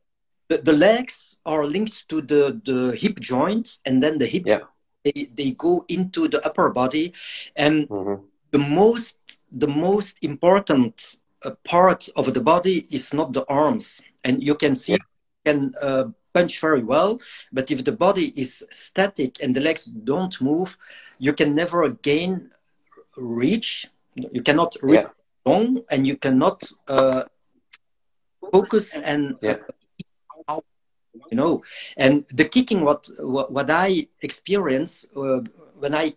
the, 0.49 0.57
the 0.57 0.73
legs 0.73 1.39
are 1.45 1.65
linked 1.65 2.07
to 2.09 2.21
the, 2.21 2.61
the 2.65 2.95
hip 2.97 3.19
joint 3.19 3.79
and 3.85 4.01
then 4.03 4.17
the 4.19 4.25
hip 4.27 4.45
Yeah. 4.45 4.59
they, 5.03 5.29
they 5.35 5.51
go 5.51 5.85
into 5.89 6.27
the 6.27 6.45
upper 6.45 6.69
body 6.69 7.13
and 7.55 7.89
Mhm. 7.89 8.29
the 8.51 8.59
most 8.59 9.19
the 9.51 9.67
most 9.67 10.17
important 10.21 11.17
uh, 11.45 11.51
part 11.63 12.09
of 12.17 12.33
the 12.33 12.41
body 12.41 12.85
is 12.91 13.13
not 13.13 13.33
the 13.33 13.45
arms 13.49 14.01
and 14.25 14.43
you 14.43 14.55
can 14.55 14.75
see 14.75 14.93
Yeah. 14.93 14.97
you 14.97 15.53
can 15.53 15.73
uh, 15.81 16.05
punch 16.33 16.59
very 16.59 16.83
well 16.83 17.19
but 17.51 17.71
if 17.71 17.83
the 17.85 17.91
body 17.91 18.33
is 18.35 18.63
static 18.71 19.37
and 19.43 19.55
the 19.55 19.61
legs 19.61 19.85
don't 19.85 20.41
move 20.41 20.77
you 21.19 21.33
can 21.33 21.55
never 21.55 21.89
gain 21.89 22.49
reach 23.17 23.87
you 24.15 24.41
cannot 24.41 24.75
reach 24.81 25.03
Yeah. 25.03 25.09
long 25.45 25.81
and 25.91 26.07
you 26.07 26.17
cannot 26.17 26.63
uh, 26.87 27.23
focus 28.51 28.99
and 28.99 29.35
Yeah. 29.41 29.57
uh, 30.47 30.59
you 31.31 31.37
know 31.37 31.61
and 31.97 32.25
the 32.33 32.45
kicking 32.45 32.81
what 32.81 33.07
what, 33.19 33.51
what 33.51 33.69
i 33.69 34.05
experience 34.21 35.05
uh, 35.15 35.39
when 35.79 35.93
i 35.95 36.13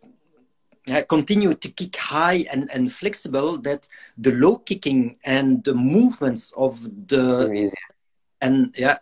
I 0.93 1.03
continue 1.03 1.55
to 1.55 1.69
kick 1.71 1.97
high 1.97 2.45
and, 2.53 2.69
and 2.73 2.91
flexible 2.93 3.59
that 3.59 3.89
the 4.17 4.33
low 4.33 4.57
kicking 4.57 5.17
and 5.25 5.65
the 5.65 5.75
movements 5.75 6.53
of 6.57 6.75
the 7.09 7.53
Easy. 7.53 7.77
and 8.41 8.75
yeah 8.79 8.97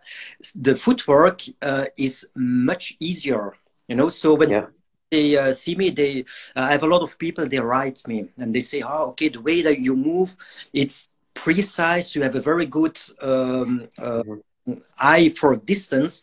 the 0.55 0.75
footwork 0.75 1.41
uh, 1.61 1.85
is 1.97 2.27
much 2.35 2.95
easier 2.99 3.53
you 3.87 3.95
know 3.95 4.07
so 4.09 4.33
when 4.35 4.51
Yeah. 4.51 4.67
they 5.11 5.37
uh, 5.37 5.51
see 5.53 5.75
me 5.75 5.89
they 5.89 6.21
uh, 6.55 6.61
i 6.61 6.71
have 6.71 6.83
a 6.83 6.87
lot 6.87 7.01
of 7.01 7.17
people 7.19 7.45
they 7.47 7.59
write 7.59 8.01
me 8.07 8.29
and 8.37 8.53
they 8.53 8.59
say 8.59 8.81
oh 8.81 9.09
okay 9.09 9.29
the 9.29 9.41
way 9.41 9.61
that 9.61 9.79
you 9.79 9.95
move 9.95 10.35
it's 10.73 11.09
precise 11.33 12.15
you 12.15 12.21
have 12.23 12.35
a 12.35 12.41
very 12.41 12.65
good 12.65 12.99
um, 13.21 13.87
uh, 14.01 14.21
Mhm. 14.23 14.41
eye 14.99 15.29
for 15.29 15.55
distance 15.55 16.21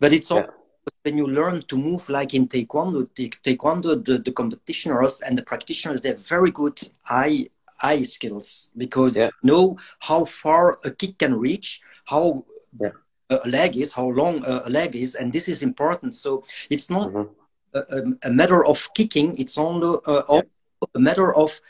but 0.00 0.12
it's 0.12 0.30
Yeah. 0.32 0.46
also 0.46 0.59
when 1.02 1.16
you 1.16 1.26
learn 1.26 1.62
to 1.62 1.76
move 1.76 2.08
like 2.08 2.34
in 2.34 2.46
taekwondo 2.48 3.06
taekwondo 3.44 3.94
the, 4.04 4.18
the 4.18 4.32
competitioners 4.32 5.20
and 5.26 5.36
the 5.38 5.42
practitioners 5.42 6.02
they 6.02 6.08
have 6.10 6.26
very 6.28 6.50
good 6.50 6.78
eye 7.08 7.46
eye 7.82 8.02
skills 8.02 8.70
because 8.76 9.14
Yeah. 9.14 9.28
they 9.28 9.48
know 9.50 9.76
how 10.00 10.24
far 10.24 10.78
a 10.84 10.90
kick 10.90 11.18
can 11.18 11.34
reach 11.38 11.80
how 12.06 12.44
Yeah. 12.80 12.90
a 13.30 13.48
leg 13.48 13.76
is 13.76 13.94
how 13.94 14.06
long 14.08 14.42
a 14.46 14.68
leg 14.68 14.94
is 14.96 15.14
and 15.14 15.32
this 15.32 15.48
is 15.48 15.62
important 15.62 16.14
so 16.14 16.44
it's 16.70 16.90
not 16.90 17.12
Mhm. 17.12 17.28
a, 17.74 17.80
a- 17.80 18.28
a 18.28 18.30
matter 18.30 18.64
of 18.64 18.88
kicking 18.94 19.34
it's 19.38 19.58
only 19.58 19.98
uh, 20.06 20.22
also 20.28 20.46
a 20.94 21.00
matter 21.00 21.34
of 21.34 21.60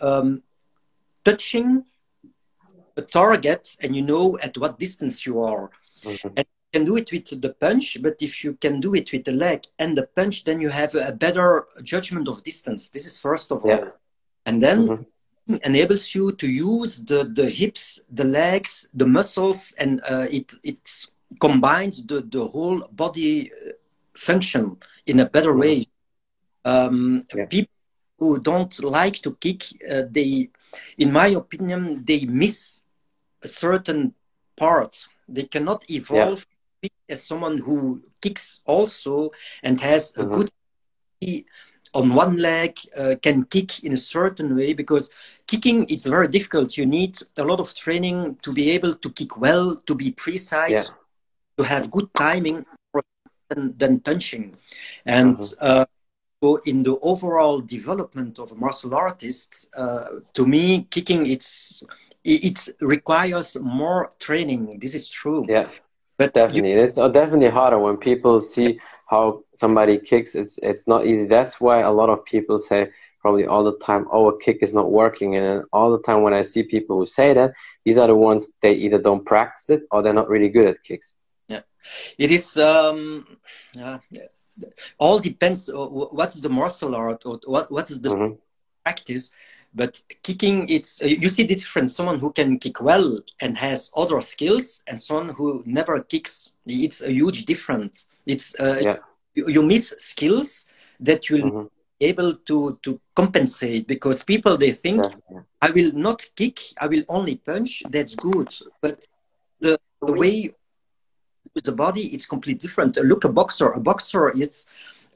um, 0.00 0.42
touching 1.24 1.84
a 2.96 3.02
target 3.02 3.76
and 3.82 3.94
you 3.96 4.02
know 4.02 4.38
at 4.42 4.56
what 4.58 4.78
distance 4.78 5.26
you 5.26 5.40
are 5.42 5.70
Mhm. 6.04 6.36
you 6.36 6.42
can 6.76 6.94
do 6.94 6.98
it 7.06 7.26
with 7.28 7.42
the 7.42 7.54
punch 7.64 8.02
but 8.02 8.16
if 8.28 8.44
you 8.44 8.54
can 8.64 8.80
do 8.80 8.94
it 8.94 9.12
with 9.12 9.24
the 9.24 9.32
leg 9.46 9.66
and 9.78 9.96
the 9.98 10.06
punch 10.18 10.44
then 10.44 10.60
you 10.60 10.70
have 10.70 10.94
a 10.94 11.12
better 11.26 11.66
judgment 11.92 12.28
of 12.28 12.44
distance 12.44 12.90
this 12.90 13.06
is 13.06 13.18
first 13.18 13.52
of 13.52 13.64
all 13.64 13.82
Yeah. 13.82 14.56
and 14.56 14.62
then 14.62 14.80
Mhm. 14.88 15.06
enables 15.70 16.14
you 16.14 16.32
to 16.32 16.48
use 16.50 17.04
the 17.10 17.24
the 17.38 17.48
hips 17.50 18.02
the 18.20 18.24
legs 18.24 18.88
the 18.94 19.06
muscles 19.06 19.74
and 19.78 20.00
uh, 20.12 20.26
it 20.38 20.54
it 20.72 20.82
combines 21.40 22.06
the 22.06 22.20
the 22.34 22.44
whole 22.54 22.80
body 23.02 23.50
uh, 23.52 23.72
function 24.16 24.76
in 25.06 25.20
a 25.20 25.26
better 25.36 25.54
Mhm. 25.54 25.62
way 25.64 25.86
um, 26.64 27.26
Yeah. 27.34 27.46
people 27.48 27.72
who 28.18 28.38
don't 28.38 28.82
like 28.82 29.16
to 29.22 29.34
kick 29.44 29.62
uh, 29.92 30.02
they 30.10 30.48
in 30.98 31.12
my 31.12 31.28
opinion 31.42 32.02
they 32.06 32.26
miss 32.26 32.82
a 33.44 33.48
certain 33.48 34.14
part 34.56 35.06
they 35.28 35.44
cannot 35.44 35.84
evolve 35.90 36.44
as 37.08 37.22
someone 37.22 37.58
who 37.58 38.02
kicks 38.20 38.62
also 38.66 39.30
and 39.62 39.80
has 39.80 40.12
a 40.18 40.24
Mhm. 40.24 40.26
good 40.26 40.48
on 41.94 42.14
one 42.14 42.36
leg 42.36 42.76
uh, 42.96 43.14
can 43.22 43.44
kick 43.44 43.82
in 43.84 43.92
a 43.92 43.96
certain 43.96 44.54
way 44.56 44.72
because 44.72 45.10
kicking 45.46 45.86
it's 45.88 46.04
very 46.06 46.28
difficult 46.28 46.76
you 46.76 46.86
need 46.86 47.16
a 47.38 47.44
lot 47.44 47.60
of 47.60 47.74
training 47.74 48.36
to 48.42 48.52
be 48.52 48.70
able 48.70 48.94
to 48.94 49.10
kick 49.10 49.36
well 49.38 49.76
to 49.86 49.94
be 49.94 50.10
precise 50.12 50.92
Yeah. 50.92 50.94
to 51.56 51.64
have 51.64 51.90
good 51.90 52.08
timing 52.14 52.64
than, 53.48 53.74
than 53.78 54.00
punching 54.00 54.56
and 55.06 55.38
Mhm. 55.38 55.50
uh, 55.60 55.84
so 56.42 56.56
in 56.66 56.82
the 56.82 56.96
overall 57.02 57.60
development 57.60 58.38
of 58.38 58.56
martial 58.58 58.94
artists 58.94 59.70
uh, 59.76 60.06
to 60.34 60.46
me 60.46 60.86
kicking 60.90 61.26
it's 61.26 61.82
it, 62.24 62.44
it 62.68 62.76
requires 62.80 63.56
more 63.60 64.10
training 64.18 64.78
this 64.80 64.94
is 64.94 65.08
true 65.08 65.48
Yeah. 65.48 65.68
But 66.18 66.32
you, 66.48 66.62
Definitely, 66.62 66.72
it's 66.72 66.98
uh, 66.98 67.08
definitely 67.08 67.48
harder 67.48 67.78
when 67.78 67.96
people 67.96 68.40
see 68.40 68.78
how 69.06 69.42
somebody 69.54 69.98
kicks. 69.98 70.34
It's 70.34 70.58
it's 70.62 70.86
not 70.86 71.06
easy. 71.06 71.26
That's 71.26 71.60
why 71.60 71.80
a 71.80 71.90
lot 71.90 72.08
of 72.10 72.24
people 72.24 72.58
say 72.58 72.88
probably 73.20 73.46
all 73.46 73.64
the 73.64 73.76
time, 73.78 74.06
"Oh, 74.12 74.28
a 74.28 74.38
kick 74.38 74.58
is 74.62 74.74
not 74.74 74.90
working." 74.90 75.36
And 75.36 75.64
all 75.72 75.90
the 75.92 76.02
time 76.02 76.22
when 76.22 76.34
I 76.34 76.42
see 76.42 76.62
people 76.62 76.98
who 76.98 77.06
say 77.06 77.32
that, 77.34 77.52
these 77.84 77.98
are 77.98 78.06
the 78.08 78.14
ones 78.16 78.52
they 78.62 78.72
either 78.72 78.98
don't 78.98 79.24
practice 79.24 79.70
it 79.70 79.82
or 79.90 80.02
they're 80.02 80.12
not 80.20 80.28
really 80.28 80.48
good 80.48 80.66
at 80.68 80.82
kicks. 80.82 81.14
Yeah. 81.48 81.60
It 82.18 82.30
is 82.30 82.56
um, 82.58 83.26
uh, 83.82 83.98
all 84.98 85.18
depends 85.18 85.68
uh, 85.68 85.86
what's 86.18 86.40
the 86.40 86.48
martial 86.48 86.94
art 86.94 87.22
or 87.26 87.38
what 87.46 87.70
what's 87.70 87.98
the 87.98 88.10
Mhm. 88.10 88.36
practice 88.84 89.30
but 89.76 90.02
kicking 90.22 90.66
it's 90.68 91.02
uh, 91.02 91.06
you 91.06 91.28
see 91.28 91.44
the 91.44 91.54
difference 91.56 91.94
someone 91.94 92.18
who 92.18 92.32
can 92.32 92.58
kick 92.58 92.80
well 92.82 93.20
and 93.40 93.58
has 93.58 93.90
other 93.96 94.20
skills 94.20 94.82
and 94.88 95.00
someone 95.00 95.30
who 95.38 95.62
never 95.66 96.00
kicks 96.00 96.52
it's 96.66 97.02
a 97.02 97.12
huge 97.12 97.44
difference 97.46 98.08
it's 98.26 98.58
uh, 98.60 98.82
Yeah. 98.82 98.98
you, 99.34 99.44
you 99.48 99.62
miss 99.62 99.90
skills 99.98 100.66
that 101.00 101.28
you'll 101.30 101.50
Mhm. 101.50 101.68
be 102.00 102.06
able 102.12 102.32
to 102.48 102.78
to 102.82 103.00
compensate 103.14 103.86
because 103.86 104.22
people 104.24 104.56
they 104.58 104.72
think 104.72 105.02
Definitely. 105.02 105.44
i 105.62 105.70
will 105.70 105.92
not 106.06 106.20
kick 106.36 106.58
i 106.80 106.86
will 106.86 107.04
only 107.08 107.36
punch 107.36 107.82
that's 107.90 108.14
good 108.16 108.50
but 108.82 108.94
the, 109.60 109.78
the 110.06 110.12
way 110.12 110.54
with 111.54 111.64
the 111.64 111.72
body 111.72 112.02
it's 112.14 112.26
completely 112.26 112.58
different 112.58 112.96
look 112.98 113.24
a 113.24 113.28
boxer 113.28 113.70
a 113.72 113.80
boxer 113.80 114.30
is 114.30 114.66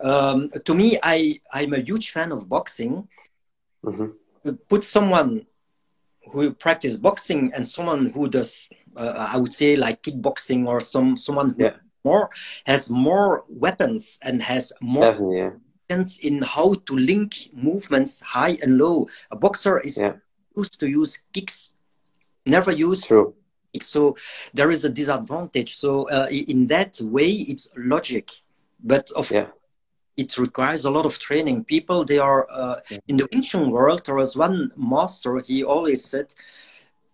um, 0.00 0.50
to 0.64 0.74
me 0.74 0.98
i 1.02 1.34
i'm 1.52 1.72
a 1.74 1.80
huge 1.80 2.10
fan 2.10 2.32
of 2.32 2.48
boxing 2.48 3.08
Mhm. 3.82 4.12
Put 4.68 4.84
someone 4.84 5.46
who 6.32 6.52
practice 6.52 6.96
boxing 6.96 7.52
and 7.54 7.66
someone 7.66 8.10
who 8.14 8.28
does 8.28 8.68
uh, 8.96 9.28
i 9.34 9.36
would 9.38 9.52
say 9.52 9.76
like 9.76 10.02
kickboxing 10.02 10.66
or 10.66 10.80
some 10.80 11.16
someone 11.16 11.50
who 11.54 11.64
Yeah. 11.64 11.76
more 12.04 12.30
has 12.66 12.88
more 12.90 13.44
weapons 13.48 14.18
and 14.22 14.40
has 14.42 14.72
more. 14.80 15.12
Yeah. 15.40 15.50
sense 15.90 16.18
in 16.28 16.40
how 16.42 16.68
to 16.86 16.94
link 16.94 17.30
movements 17.52 18.12
high 18.20 18.56
and 18.62 18.78
low 18.78 19.08
a 19.30 19.36
boxer 19.36 19.74
is 19.88 19.96
Yeah. 19.98 20.14
used 20.56 20.78
to 20.80 20.86
use 21.00 21.12
kicks 21.34 21.74
never 22.46 22.70
use 22.88 23.00
True. 23.10 23.34
kicks. 23.72 23.86
so 23.94 24.16
there 24.54 24.70
is 24.70 24.84
a 24.84 24.88
disadvantage 25.00 25.70
so 25.84 25.90
uh, 26.16 26.28
in 26.52 26.66
that 26.74 26.92
way 27.14 27.28
it's 27.52 27.64
logic 27.76 28.26
but 28.92 29.10
of 29.20 29.26
Yeah. 29.30 29.48
It 30.16 30.36
requires 30.38 30.84
a 30.84 30.90
lot 30.90 31.06
of 31.06 31.18
training. 31.18 31.64
People, 31.64 32.04
they 32.04 32.18
are 32.18 32.46
uh, 32.50 32.76
Yeah. 32.90 32.98
in 33.08 33.16
the 33.16 33.26
Wing 33.32 33.42
Chun 33.42 33.70
world. 33.70 34.04
There 34.06 34.14
was 34.14 34.36
one 34.36 34.70
master. 34.76 35.38
He 35.40 35.62
always 35.64 36.04
said, 36.04 36.34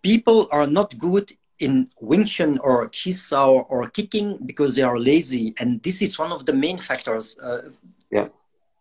"People 0.01 0.47
are 0.51 0.67
not 0.67 0.97
good 0.97 1.31
in 1.59 1.89
Wing 1.99 2.25
Chun 2.25 2.57
or 2.59 2.87
Chisao 2.89 3.65
or 3.69 3.89
kicking 3.89 4.37
because 4.45 4.75
they 4.75 4.83
are 4.83 4.97
lazy." 4.99 5.53
And 5.59 5.81
this 5.83 6.01
is 6.01 6.17
one 6.19 6.31
of 6.31 6.45
the 6.45 6.53
main 6.53 6.77
factors. 6.77 7.37
Uh, 7.39 7.69
Yeah. 8.11 8.27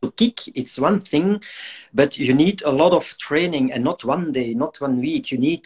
To 0.03 0.11
kick, 0.13 0.39
it's 0.55 0.79
one 0.79 1.01
thing, 1.01 1.41
but 1.93 2.19
you 2.19 2.33
need 2.35 2.63
a 2.63 2.71
lot 2.71 2.93
of 2.93 3.05
training, 3.19 3.73
and 3.73 3.83
not 3.85 4.05
one 4.05 4.33
day, 4.33 4.55
not 4.55 4.81
one 4.81 5.01
week. 5.01 5.33
You 5.33 5.39
need 5.39 5.65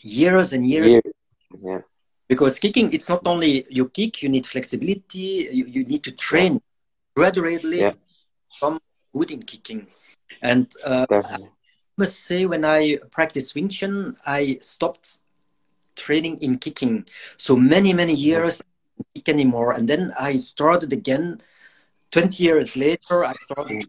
years 0.00 0.52
and 0.52 0.64
years 0.66 0.92
Yeah. 0.94 1.00
Yeah. 1.62 1.80
because 2.28 2.58
kicking 2.58 2.92
it's 2.92 3.08
not 3.08 3.22
only 3.26 3.64
you 3.70 3.88
kick 3.88 4.22
you 4.22 4.28
need 4.28 4.46
flexibility 4.46 5.48
you, 5.58 5.64
you 5.76 5.84
need 5.84 6.02
to 6.04 6.12
train 6.12 6.60
gradually 7.18 7.84
Yeah. 7.84 7.94
from 8.58 8.78
good 9.14 9.30
in 9.36 9.42
kicking 9.52 9.86
and 10.42 10.66
uh, 10.84 11.06
i 11.34 11.38
must 12.02 12.16
say 12.28 12.40
when 12.46 12.64
i 12.64 12.98
practiced 13.16 13.54
wing 13.56 13.68
chun 13.76 14.16
i 14.26 14.58
stopped 14.60 15.18
training 15.96 16.36
in 16.40 16.58
kicking 16.58 17.04
so 17.36 17.56
many 17.56 17.92
many 18.02 18.14
years 18.14 18.62
I 18.62 18.70
didn't 18.96 19.08
kick 19.14 19.28
anymore 19.36 19.72
and 19.72 19.88
then 19.92 20.12
i 20.20 20.36
started 20.36 20.92
again 20.92 21.40
20 22.10 22.42
years 22.44 22.76
later 22.76 23.24
i 23.24 23.34
started 23.46 23.86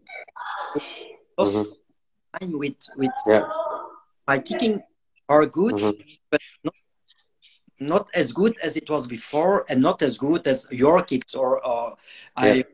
Mhm. 1.38 1.74
time 2.40 2.52
with 2.58 2.76
with 2.96 3.16
Yeah. 3.26 3.44
my 4.26 4.38
kicking 4.38 4.82
are 5.28 5.46
good, 5.46 5.78
mm-hmm. 5.78 6.00
but 6.30 6.40
not, 6.64 6.74
not 7.80 8.08
as 8.14 8.32
good 8.32 8.56
as 8.62 8.76
it 8.76 8.90
was 8.90 9.06
before, 9.06 9.64
and 9.68 9.80
not 9.82 10.02
as 10.02 10.18
good 10.18 10.46
as 10.46 10.66
your 10.70 11.02
kicks 11.02 11.34
or 11.34 11.60
uh, 11.66 11.94
yeah. 12.42 12.54
I. 12.54 12.64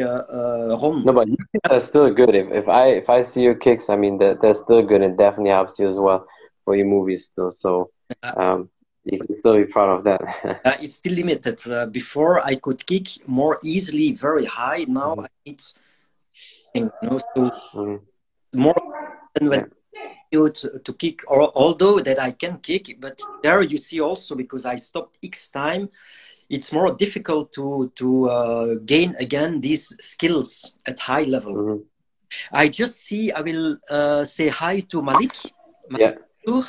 Uh, 0.00 0.04
uh, 0.04 1.02
no, 1.04 1.12
but 1.12 1.28
they're 1.68 1.80
still 1.80 2.12
good. 2.12 2.34
If, 2.34 2.50
if 2.52 2.68
I 2.68 2.86
if 2.90 3.10
I 3.10 3.22
see 3.22 3.42
your 3.42 3.56
kicks, 3.56 3.90
I 3.90 3.96
mean 3.96 4.18
they're, 4.18 4.34
they're 4.34 4.54
still 4.54 4.82
good. 4.82 5.02
and 5.02 5.18
definitely 5.18 5.50
helps 5.50 5.78
you 5.78 5.88
as 5.88 5.98
well 5.98 6.26
for 6.64 6.76
your 6.76 6.86
movies 6.86 7.26
still. 7.26 7.50
So 7.50 7.90
um, 8.36 8.70
you 9.04 9.18
can 9.18 9.34
still 9.34 9.56
be 9.56 9.64
proud 9.64 9.98
of 9.98 10.04
that. 10.04 10.20
uh, 10.64 10.76
it's 10.80 10.96
still 10.96 11.14
limited. 11.14 11.60
Uh, 11.70 11.86
before 11.86 12.40
I 12.44 12.54
could 12.54 12.86
kick 12.86 13.08
more 13.26 13.58
easily, 13.64 14.12
very 14.12 14.44
high. 14.44 14.84
Now 14.86 15.16
mm-hmm. 15.16 15.26
it's 15.44 15.74
you 16.74 16.90
know, 17.02 17.18
so 17.18 17.50
mm-hmm. 17.74 18.60
more 18.60 18.74
than 19.34 19.48
when 19.48 19.70
yeah. 19.92 20.48
to, 20.48 20.78
to 20.78 20.92
kick. 20.92 21.20
Or 21.28 21.50
although 21.54 22.00
that 22.00 22.20
I 22.20 22.32
can 22.32 22.58
kick, 22.58 22.96
but 23.00 23.20
there 23.42 23.62
you 23.62 23.76
see 23.76 24.00
also 24.00 24.34
because 24.34 24.66
I 24.66 24.76
stopped 24.76 25.18
X 25.24 25.48
time. 25.48 25.88
It's 26.50 26.72
more 26.72 26.94
difficult 26.94 27.52
to 27.52 27.90
to 27.96 28.28
uh, 28.28 28.74
gain 28.84 29.14
again 29.18 29.60
these 29.60 29.96
skills 30.00 30.74
at 30.86 31.00
high 31.00 31.24
level. 31.24 31.54
Mm-hmm. 31.54 31.82
I 32.52 32.68
just 32.68 33.00
see. 33.00 33.32
I 33.32 33.40
will 33.40 33.78
uh, 33.90 34.24
say 34.24 34.48
hi 34.48 34.80
to 34.90 35.02
Malik. 35.02 35.34
Malik 35.88 36.18
yeah. 36.46 36.62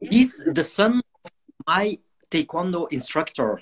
He's 0.00 0.44
the 0.44 0.64
son 0.64 1.00
of 1.24 1.30
my 1.66 1.98
taekwondo 2.30 2.90
instructor 2.92 3.60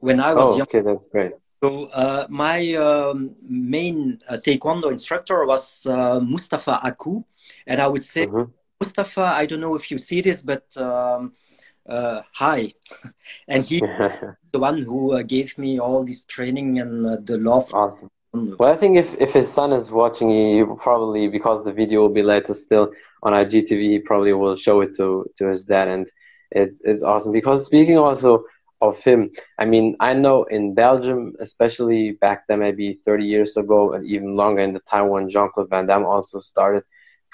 when 0.00 0.20
I 0.20 0.34
was 0.34 0.46
oh, 0.46 0.56
young. 0.56 0.62
Okay, 0.62 0.80
that's 0.80 1.06
great. 1.06 1.32
So 1.62 1.84
uh, 1.92 2.26
my 2.28 2.74
um, 2.74 3.34
main 3.42 4.18
uh, 4.28 4.38
taekwondo 4.44 4.90
instructor 4.90 5.44
was 5.44 5.86
uh, 5.86 6.20
Mustafa 6.20 6.80
Aku, 6.84 7.24
and 7.66 7.80
I 7.80 7.88
would 7.88 8.04
say 8.04 8.26
mm-hmm. 8.26 8.50
Mustafa. 8.80 9.32
I 9.36 9.46
don't 9.46 9.60
know 9.60 9.74
if 9.74 9.90
you 9.90 9.98
see 9.98 10.20
this, 10.20 10.42
but 10.42 10.64
um, 10.76 11.32
uh, 11.90 12.22
hi, 12.32 12.72
and 13.48 13.64
he 13.64 13.80
the 14.52 14.58
one 14.58 14.82
who 14.82 15.12
uh, 15.12 15.22
gave 15.22 15.56
me 15.58 15.78
all 15.78 16.04
this 16.04 16.24
training 16.24 16.78
and 16.78 17.06
uh, 17.06 17.16
the 17.24 17.38
love. 17.38 17.72
Awesome. 17.74 18.10
Well, 18.32 18.72
I 18.72 18.76
think 18.76 18.96
if, 18.96 19.12
if 19.18 19.32
his 19.32 19.52
son 19.52 19.72
is 19.72 19.90
watching 19.90 20.30
you, 20.30 20.78
probably 20.80 21.26
because 21.26 21.64
the 21.64 21.72
video 21.72 22.02
will 22.02 22.14
be 22.14 22.22
later 22.22 22.54
still 22.54 22.92
on 23.24 23.32
IGTV, 23.32 23.90
he 23.90 23.98
probably 23.98 24.32
will 24.32 24.56
show 24.56 24.80
it 24.82 24.94
to, 24.98 25.26
to 25.36 25.46
his 25.48 25.64
dad 25.64 25.88
and 25.88 26.08
it's 26.52 26.80
it's 26.84 27.02
awesome 27.02 27.32
because 27.32 27.66
speaking 27.66 27.96
also 27.96 28.44
of 28.80 28.98
him, 29.02 29.30
I 29.58 29.66
mean, 29.66 29.96
I 30.00 30.14
know 30.14 30.44
in 30.44 30.74
Belgium, 30.74 31.34
especially 31.38 32.12
back 32.12 32.46
then, 32.48 32.60
maybe 32.60 32.98
30 33.04 33.24
years 33.24 33.56
ago, 33.56 33.92
and 33.92 34.06
even 34.06 34.36
longer 34.36 34.62
in 34.62 34.72
the 34.72 34.80
time 34.80 35.08
when 35.08 35.28
Jean 35.28 35.50
Claude 35.52 35.68
Van 35.68 35.86
Damme 35.86 36.06
also 36.06 36.40
started 36.40 36.82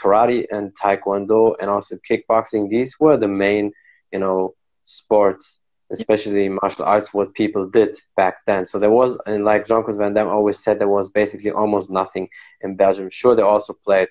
karate 0.03 0.47
and 0.51 0.75
taekwondo 0.75 1.55
and 1.61 1.71
also 1.71 1.99
kickboxing. 2.09 2.69
These 2.69 2.99
were 2.99 3.17
the 3.17 3.29
main, 3.29 3.73
you 4.17 4.21
know, 4.25 4.55
sports, 4.87 5.45
especially 5.91 6.49
martial 6.49 6.87
arts, 6.93 7.13
what 7.13 7.35
people 7.35 7.65
did 7.79 7.93
back 8.21 8.35
then. 8.47 8.63
So 8.71 8.79
there 8.79 8.97
was, 9.01 9.11
and 9.27 9.45
like 9.45 9.69
Jean 9.69 9.83
Claude 9.85 9.99
Van 9.99 10.15
Damme 10.15 10.35
always 10.37 10.59
said, 10.65 10.79
there 10.79 10.97
was 10.99 11.11
basically 11.11 11.53
almost 11.63 11.91
nothing 11.91 12.29
in 12.65 12.77
Belgium. 12.77 13.09
Sure, 13.11 13.35
they 13.35 13.43
also 13.43 13.73
played 13.89 14.09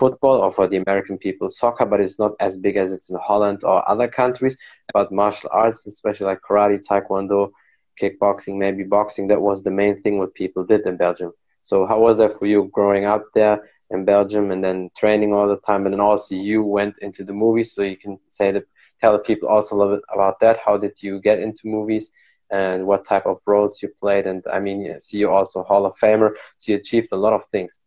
football 0.00 0.36
or 0.44 0.50
for 0.50 0.66
the 0.66 0.80
American 0.84 1.16
people 1.18 1.48
soccer, 1.50 1.86
but 1.86 2.00
it's 2.00 2.18
not 2.18 2.32
as 2.40 2.56
big 2.66 2.76
as 2.82 2.90
it's 2.90 3.10
in 3.10 3.18
Holland 3.28 3.60
or 3.70 3.88
other 3.92 4.08
countries. 4.08 4.56
But 4.96 5.12
martial 5.12 5.50
arts, 5.52 5.86
especially 5.86 6.26
like 6.30 6.40
karate, 6.48 6.80
taekwondo, 6.88 7.50
kickboxing, 8.00 8.56
maybe 8.64 8.82
boxing, 8.82 9.28
that 9.28 9.40
was 9.48 9.62
the 9.62 9.76
main 9.82 9.94
thing 10.00 10.18
what 10.18 10.34
people 10.42 10.64
did 10.64 10.86
in 10.86 10.96
Belgium. 10.96 11.32
So 11.60 11.86
how 11.90 11.98
was 12.00 12.16
that 12.18 12.38
for 12.38 12.46
you 12.46 12.70
growing 12.72 13.04
up 13.14 13.24
there 13.34 13.56
in 13.90 14.04
Belgium 14.04 14.50
and 14.50 14.62
then 14.64 14.90
training 14.96 15.32
all 15.32 15.48
the 15.48 15.60
time, 15.68 15.82
and 15.86 15.92
then 15.92 16.00
also 16.00 16.34
you 16.34 16.60
went 16.78 16.98
into 17.06 17.22
the 17.22 17.36
movies, 17.44 17.72
so 17.74 17.82
you 17.82 17.98
can 18.04 18.18
say 18.28 18.50
that 18.50 18.66
tell 19.00 19.12
the 19.12 19.18
people 19.18 19.48
also 19.48 19.74
a 19.74 19.78
little 19.78 19.96
bit 19.96 20.04
about 20.12 20.40
that. 20.40 20.58
How 20.64 20.76
did 20.76 21.02
you 21.02 21.20
get 21.20 21.38
into 21.38 21.66
movies? 21.66 22.10
And 22.50 22.86
what 22.86 23.04
type 23.04 23.26
of 23.26 23.40
roles 23.46 23.82
you 23.82 23.88
played, 24.00 24.26
and 24.26 24.44
I 24.52 24.60
mean, 24.60 25.00
see 25.00 25.18
you 25.18 25.30
also 25.30 25.62
Hall 25.64 25.86
of 25.86 25.96
Famer, 25.98 26.34
so 26.56 26.72
you 26.72 26.78
achieved 26.78 27.08
a 27.12 27.16
lot 27.16 27.32
of 27.32 27.44
things. 27.46 27.80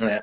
Yeah. 0.00 0.20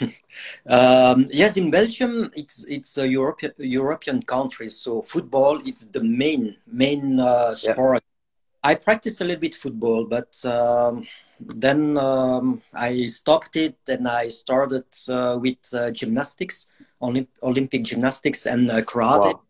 um, 0.68 1.26
yes, 1.30 1.56
in 1.56 1.70
Belgium, 1.70 2.30
it's 2.34 2.64
it's 2.68 2.98
a 2.98 3.08
European 3.08 3.52
European 3.58 4.22
country, 4.22 4.68
so 4.68 5.02
football 5.02 5.58
is 5.66 5.86
the 5.92 6.04
main 6.04 6.56
main 6.66 7.18
uh, 7.18 7.54
sport. 7.54 8.02
Yeah. 8.04 8.70
I 8.70 8.74
practiced 8.74 9.20
a 9.20 9.24
little 9.24 9.40
bit 9.40 9.54
football, 9.54 10.06
but 10.06 10.32
um, 10.44 11.06
then 11.40 11.98
um, 11.98 12.62
I 12.74 13.06
stopped 13.06 13.56
it 13.56 13.76
and 13.88 14.08
I 14.08 14.28
started 14.28 14.84
uh, 15.08 15.38
with 15.40 15.58
uh, 15.72 15.90
gymnastics, 15.90 16.68
Olymp- 17.02 17.38
Olympic 17.42 17.82
gymnastics 17.84 18.46
and 18.46 18.70
uh, 18.70 18.80
karate. 18.82 19.34
Wow. 19.34 19.42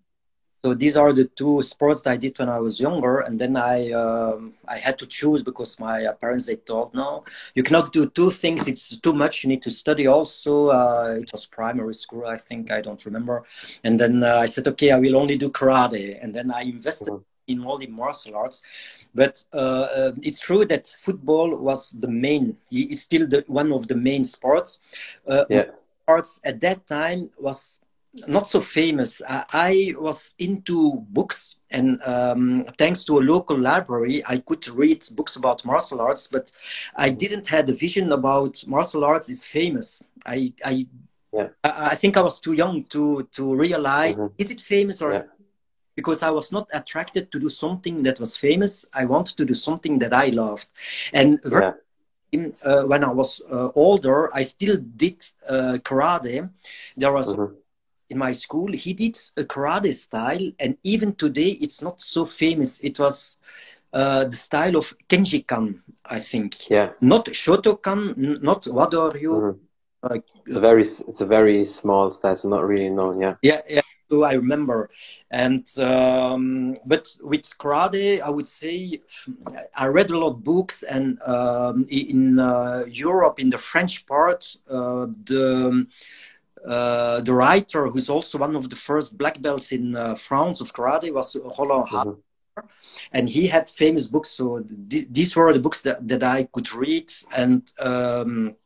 So 0.64 0.72
these 0.72 0.96
are 0.96 1.12
the 1.12 1.26
two 1.26 1.60
sports 1.60 2.00
that 2.02 2.10
I 2.12 2.16
did 2.16 2.38
when 2.38 2.48
I 2.48 2.58
was 2.58 2.80
younger, 2.80 3.20
and 3.20 3.38
then 3.38 3.54
I 3.54 3.92
um, 3.92 4.54
I 4.66 4.78
had 4.78 4.98
to 5.00 5.06
choose 5.06 5.42
because 5.42 5.78
my 5.78 6.06
uh, 6.06 6.14
parents 6.14 6.46
they 6.46 6.56
told 6.56 6.94
no, 6.94 7.22
you 7.54 7.62
cannot 7.62 7.92
do 7.92 8.08
two 8.08 8.30
things. 8.30 8.66
It's 8.66 8.96
too 8.96 9.12
much. 9.12 9.44
You 9.44 9.50
need 9.50 9.60
to 9.60 9.70
study 9.70 10.06
also. 10.06 10.68
Uh, 10.68 11.18
it 11.20 11.30
was 11.32 11.44
primary 11.44 11.92
school, 11.92 12.24
I 12.26 12.38
think. 12.38 12.70
I 12.70 12.80
don't 12.80 13.04
remember. 13.04 13.44
And 13.84 14.00
then 14.00 14.22
uh, 14.22 14.38
I 14.38 14.46
said, 14.46 14.66
okay, 14.68 14.90
I 14.90 14.98
will 14.98 15.16
only 15.16 15.36
do 15.36 15.50
karate, 15.50 16.16
and 16.22 16.32
then 16.34 16.50
I 16.50 16.62
invested. 16.62 17.08
Mm-hmm. 17.08 17.30
In 17.46 17.62
all 17.66 17.76
the 17.76 17.88
martial 17.88 18.36
arts, 18.36 18.64
but 19.14 19.44
uh, 19.52 19.86
uh, 19.98 20.12
it's 20.22 20.40
true 20.40 20.64
that 20.64 20.86
football 20.86 21.54
was 21.54 21.92
the 22.00 22.08
main. 22.08 22.56
It's 22.70 23.02
still 23.02 23.28
the 23.28 23.44
one 23.48 23.70
of 23.70 23.86
the 23.86 23.96
main 23.96 24.24
sports. 24.24 24.80
Uh, 25.28 25.44
yeah. 25.50 25.66
Arts 26.08 26.40
at 26.44 26.62
that 26.62 26.86
time 26.86 27.28
was 27.38 27.83
not 28.26 28.46
so 28.46 28.60
famous. 28.60 29.22
I, 29.28 29.44
I 29.52 29.94
was 29.98 30.34
into 30.38 31.04
books, 31.10 31.56
and 31.70 32.00
um, 32.04 32.64
thanks 32.78 33.04
to 33.06 33.18
a 33.18 33.20
local 33.20 33.58
library, 33.58 34.22
I 34.26 34.38
could 34.38 34.66
read 34.68 35.06
books 35.16 35.36
about 35.36 35.64
martial 35.64 36.00
arts. 36.00 36.28
But 36.28 36.52
I 36.96 37.10
didn't 37.10 37.46
have 37.48 37.68
a 37.68 37.72
vision 37.72 38.12
about 38.12 38.64
martial 38.66 39.04
arts 39.04 39.28
is 39.28 39.44
famous. 39.44 40.02
I 40.26 40.52
I, 40.64 40.86
yeah. 41.32 41.48
I, 41.64 41.88
I 41.92 41.94
think 41.94 42.16
I 42.16 42.22
was 42.22 42.40
too 42.40 42.52
young 42.52 42.84
to 42.84 43.28
to 43.32 43.54
realize 43.54 44.16
mm-hmm. 44.16 44.34
is 44.38 44.50
it 44.50 44.60
famous 44.60 45.02
or. 45.02 45.12
Yeah. 45.12 45.22
Because 45.96 46.24
I 46.24 46.30
was 46.30 46.50
not 46.50 46.68
attracted 46.74 47.30
to 47.30 47.38
do 47.38 47.48
something 47.48 48.02
that 48.02 48.18
was 48.18 48.36
famous, 48.36 48.84
I 48.94 49.04
wanted 49.04 49.36
to 49.36 49.44
do 49.44 49.54
something 49.54 50.00
that 50.00 50.12
I 50.12 50.26
loved, 50.30 50.66
and 51.12 51.38
yeah. 51.48 51.74
Uh, 52.64 52.82
when 52.82 53.04
I 53.04 53.12
was 53.12 53.40
uh, 53.48 53.68
older, 53.76 54.28
I 54.34 54.42
still 54.42 54.76
did 54.96 55.24
uh, 55.48 55.78
karate. 55.84 56.50
There 56.96 57.12
was 57.12 57.28
mm-hmm 57.28 57.54
in 58.14 58.18
my 58.18 58.32
school, 58.32 58.70
he 58.72 58.92
did 58.94 59.18
a 59.36 59.44
karate 59.44 59.92
style, 59.92 60.46
and 60.60 60.76
even 60.84 61.14
today 61.16 61.58
it's 61.60 61.82
not 61.82 62.00
so 62.00 62.24
famous. 62.24 62.80
It 62.80 62.98
was 62.98 63.38
uh, 63.92 64.24
the 64.24 64.36
style 64.36 64.76
of 64.76 64.94
Kenjikan, 65.08 65.80
I 66.06 66.20
think. 66.20 66.70
Yeah. 66.70 66.92
Not 67.00 67.26
Shotokan, 67.26 68.40
not 68.42 68.66
what 68.66 68.94
are 68.94 69.16
you? 69.18 69.32
Mm-hmm. 69.32 69.58
Uh, 70.04 70.18
it's 70.46 70.56
a 70.56 70.60
very 70.60 70.82
it's 70.82 71.22
a 71.22 71.26
very 71.26 71.64
small 71.64 72.10
style, 72.10 72.36
so 72.36 72.48
not 72.48 72.66
really 72.66 72.90
known. 72.90 73.20
Yeah. 73.20 73.34
Yeah, 73.42 73.60
yeah. 73.68 73.80
So 74.10 74.22
I 74.22 74.34
remember, 74.34 74.90
and 75.30 75.64
um, 75.78 76.76
but 76.84 77.08
with 77.22 77.46
karate, 77.58 78.20
I 78.20 78.28
would 78.28 78.46
say 78.46 79.00
I 79.78 79.86
read 79.86 80.10
a 80.10 80.18
lot 80.18 80.28
of 80.32 80.44
books, 80.44 80.82
and 80.82 81.18
um, 81.22 81.86
in 81.88 82.38
uh, 82.38 82.84
Europe, 82.86 83.40
in 83.40 83.48
the 83.48 83.56
French 83.56 84.06
part, 84.06 84.56
uh, 84.68 85.06
the 85.24 85.86
uh, 86.66 87.20
the 87.20 87.34
writer, 87.34 87.88
who's 87.88 88.08
also 88.08 88.38
one 88.38 88.56
of 88.56 88.70
the 88.70 88.76
first 88.76 89.18
black 89.18 89.40
belts 89.40 89.72
in 89.72 89.94
uh, 89.94 90.14
France 90.14 90.60
of 90.60 90.72
karate, 90.72 91.12
was 91.12 91.36
Roland 91.36 91.88
mm-hmm. 91.88 92.60
and 93.12 93.28
he 93.28 93.46
had 93.46 93.68
famous 93.68 94.08
books. 94.08 94.30
So 94.30 94.64
th- 94.88 95.08
these 95.10 95.36
were 95.36 95.52
the 95.52 95.60
books 95.60 95.82
that, 95.82 96.06
that 96.08 96.22
I 96.22 96.44
could 96.44 96.72
read 96.74 97.12
and 97.36 97.70
um, 97.80 98.56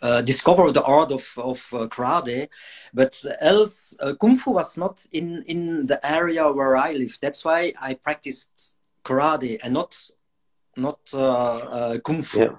uh, 0.00 0.22
discover 0.22 0.72
the 0.72 0.84
art 0.84 1.12
of, 1.12 1.32
of 1.36 1.66
uh, 1.72 1.86
karate. 1.88 2.48
But 2.94 3.22
else, 3.40 3.96
uh, 4.00 4.14
kung 4.14 4.36
fu 4.36 4.52
was 4.52 4.76
not 4.78 5.06
in, 5.12 5.42
in 5.46 5.86
the 5.86 6.00
area 6.04 6.50
where 6.50 6.76
I 6.76 6.92
lived. 6.92 7.20
That's 7.20 7.44
why 7.44 7.72
I 7.80 7.94
practiced 7.94 8.76
karate 9.04 9.58
and 9.62 9.74
not 9.74 9.98
not 10.78 10.98
uh, 11.14 11.98
kung 12.04 12.22
fu. 12.22 12.40
Yeah. 12.40 12.56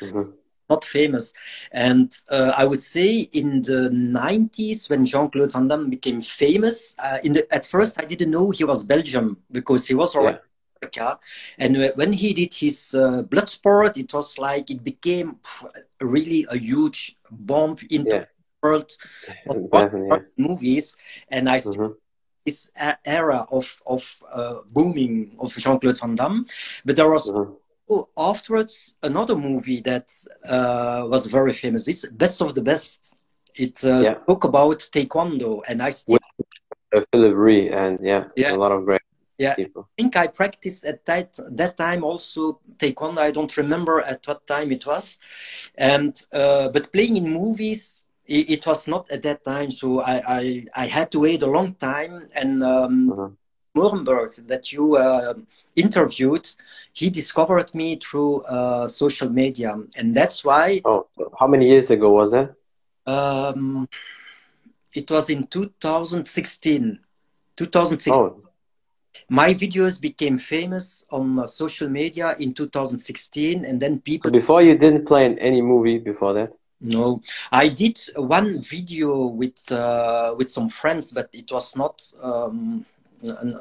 Mm-hmm 0.00 0.30
not 0.68 0.84
famous. 0.84 1.32
And 1.72 2.16
uh, 2.30 2.52
I 2.56 2.64
would 2.64 2.82
say 2.82 3.28
in 3.32 3.62
the 3.62 3.90
90s, 3.90 4.90
when 4.90 5.04
Jean 5.04 5.30
Claude 5.30 5.52
Van 5.52 5.68
Damme 5.68 5.90
became 5.90 6.20
famous, 6.20 6.94
uh, 6.98 7.18
in 7.22 7.34
the, 7.34 7.54
at 7.54 7.66
first 7.66 8.00
I 8.00 8.04
didn't 8.04 8.30
know 8.30 8.50
he 8.50 8.64
was 8.64 8.82
Belgium 8.82 9.38
because 9.52 9.86
he 9.86 9.94
was 9.94 10.14
yeah. 10.14 10.38
America. 10.80 11.18
And 11.58 11.92
when 11.96 12.12
he 12.12 12.32
did 12.32 12.54
his 12.54 12.94
uh, 12.94 13.22
Bloodsport, 13.22 13.96
it 13.96 14.12
was 14.12 14.38
like 14.38 14.70
it 14.70 14.82
became 14.82 15.38
really 16.00 16.46
a 16.50 16.56
huge 16.56 17.16
bomb 17.30 17.76
into 17.90 18.16
yeah. 18.16 18.24
the 18.24 18.28
world 18.62 18.92
of 19.48 20.22
movies. 20.36 20.96
And 21.30 21.48
I. 21.48 21.58
Mm-hmm 21.58 21.92
this 22.46 22.70
era 23.04 23.44
of 23.50 23.82
of 23.88 24.20
uh, 24.30 24.58
booming 24.70 25.34
of 25.40 25.52
Jean 25.56 25.80
Claude 25.80 25.98
Van 25.98 26.14
Damme, 26.14 26.46
but 26.84 26.94
there 26.94 27.10
was 27.10 27.28
mm-hmm 27.28 27.52
afterwards 27.90 28.70
another 28.80 29.18
movie 29.18 29.60
that 29.60 29.92
uh, 30.30 31.06
was 31.08 31.26
very 31.26 31.52
famous. 31.52 31.86
It's 31.88 32.08
Best 32.10 32.40
of 32.42 32.54
the 32.54 32.62
Best, 32.62 33.14
It 33.54 33.82
uh, 33.84 34.02
Yeah. 34.02 34.14
spoke 34.14 34.44
about 34.44 34.78
Taekwondo, 34.92 35.62
and 35.68 35.82
I 35.82 35.90
still 35.90 36.18
Uh, 36.94 37.00
Phillip 37.12 37.34
Rhee 37.34 37.68
and 37.70 37.98
yeah, 38.02 38.24
Yeah. 38.36 38.54
a 38.54 38.56
lot 38.56 38.72
of 38.72 38.84
great 38.84 39.00
Yeah. 39.38 39.56
people. 39.56 39.88
think 39.96 40.16
I 40.16 40.26
practiced 40.26 40.84
at 40.84 41.04
that 41.06 41.38
that 41.60 41.76
time 41.76 42.04
also 42.04 42.60
Taekwondo. 42.78 43.18
I 43.18 43.30
don't 43.30 43.56
remember 43.56 44.00
at 44.00 44.26
what 44.26 44.46
time 44.46 44.70
it 44.72 44.86
was, 44.86 45.18
and 45.76 46.14
uh, 46.32 46.68
but 46.70 46.92
playing 46.92 47.16
in 47.16 47.32
movies. 47.32 48.04
It, 48.26 48.50
it 48.50 48.66
was 48.66 48.86
not 48.88 49.10
at 49.10 49.22
that 49.22 49.44
time, 49.44 49.70
so 49.70 50.00
I, 50.00 50.14
I, 50.38 50.64
I 50.82 50.86
had 50.86 51.10
to 51.12 51.20
wait 51.20 51.42
a 51.42 51.46
long 51.46 51.74
time. 51.74 52.28
And 52.34 52.62
um, 52.62 53.16
Mhm. 53.16 53.36
Smoorenburg, 53.76 54.46
that 54.48 54.72
you 54.72 54.96
uh, 54.96 55.34
interviewed, 55.76 56.48
he 56.92 57.10
discovered 57.10 57.74
me 57.74 57.96
through 57.96 58.42
uh, 58.42 58.88
social 58.88 59.30
media, 59.30 59.76
and 59.98 60.14
that's 60.14 60.44
why 60.44 60.82
Oh, 60.84 61.06
how 61.38 61.46
many 61.46 61.68
years 61.68 61.90
ago 61.90 62.10
was 62.12 62.30
that? 62.32 62.54
um, 63.06 63.88
it 64.94 65.10
was 65.10 65.30
in 65.30 65.46
2016. 65.46 67.00
2016. 67.56 68.22
Oh, 68.22 68.40
My 69.30 69.54
videos 69.54 70.00
became 70.00 70.38
famous 70.38 71.04
on 71.10 71.38
uh, 71.38 71.46
social 71.46 71.88
media 71.88 72.36
in 72.38 72.54
2016, 72.54 73.64
and 73.64 73.80
then 73.80 74.00
so 74.22 74.30
people. 74.30 74.30
before 74.30 74.62
you 74.62 74.76
didn't 74.76 75.06
play 75.06 75.24
in 75.26 75.38
any 75.38 75.60
movie 75.62 75.98
before 75.98 76.32
that? 76.34 76.52
No, 76.80 77.22
I 77.52 77.68
did 77.68 77.98
one 78.16 78.60
video 78.60 79.26
with 79.26 79.70
uh, 79.72 80.34
with 80.36 80.50
some 80.50 80.68
friends, 80.68 81.12
but 81.12 81.28
it 81.32 81.50
was 81.52 81.76
not 81.76 82.02
um, 82.22 82.84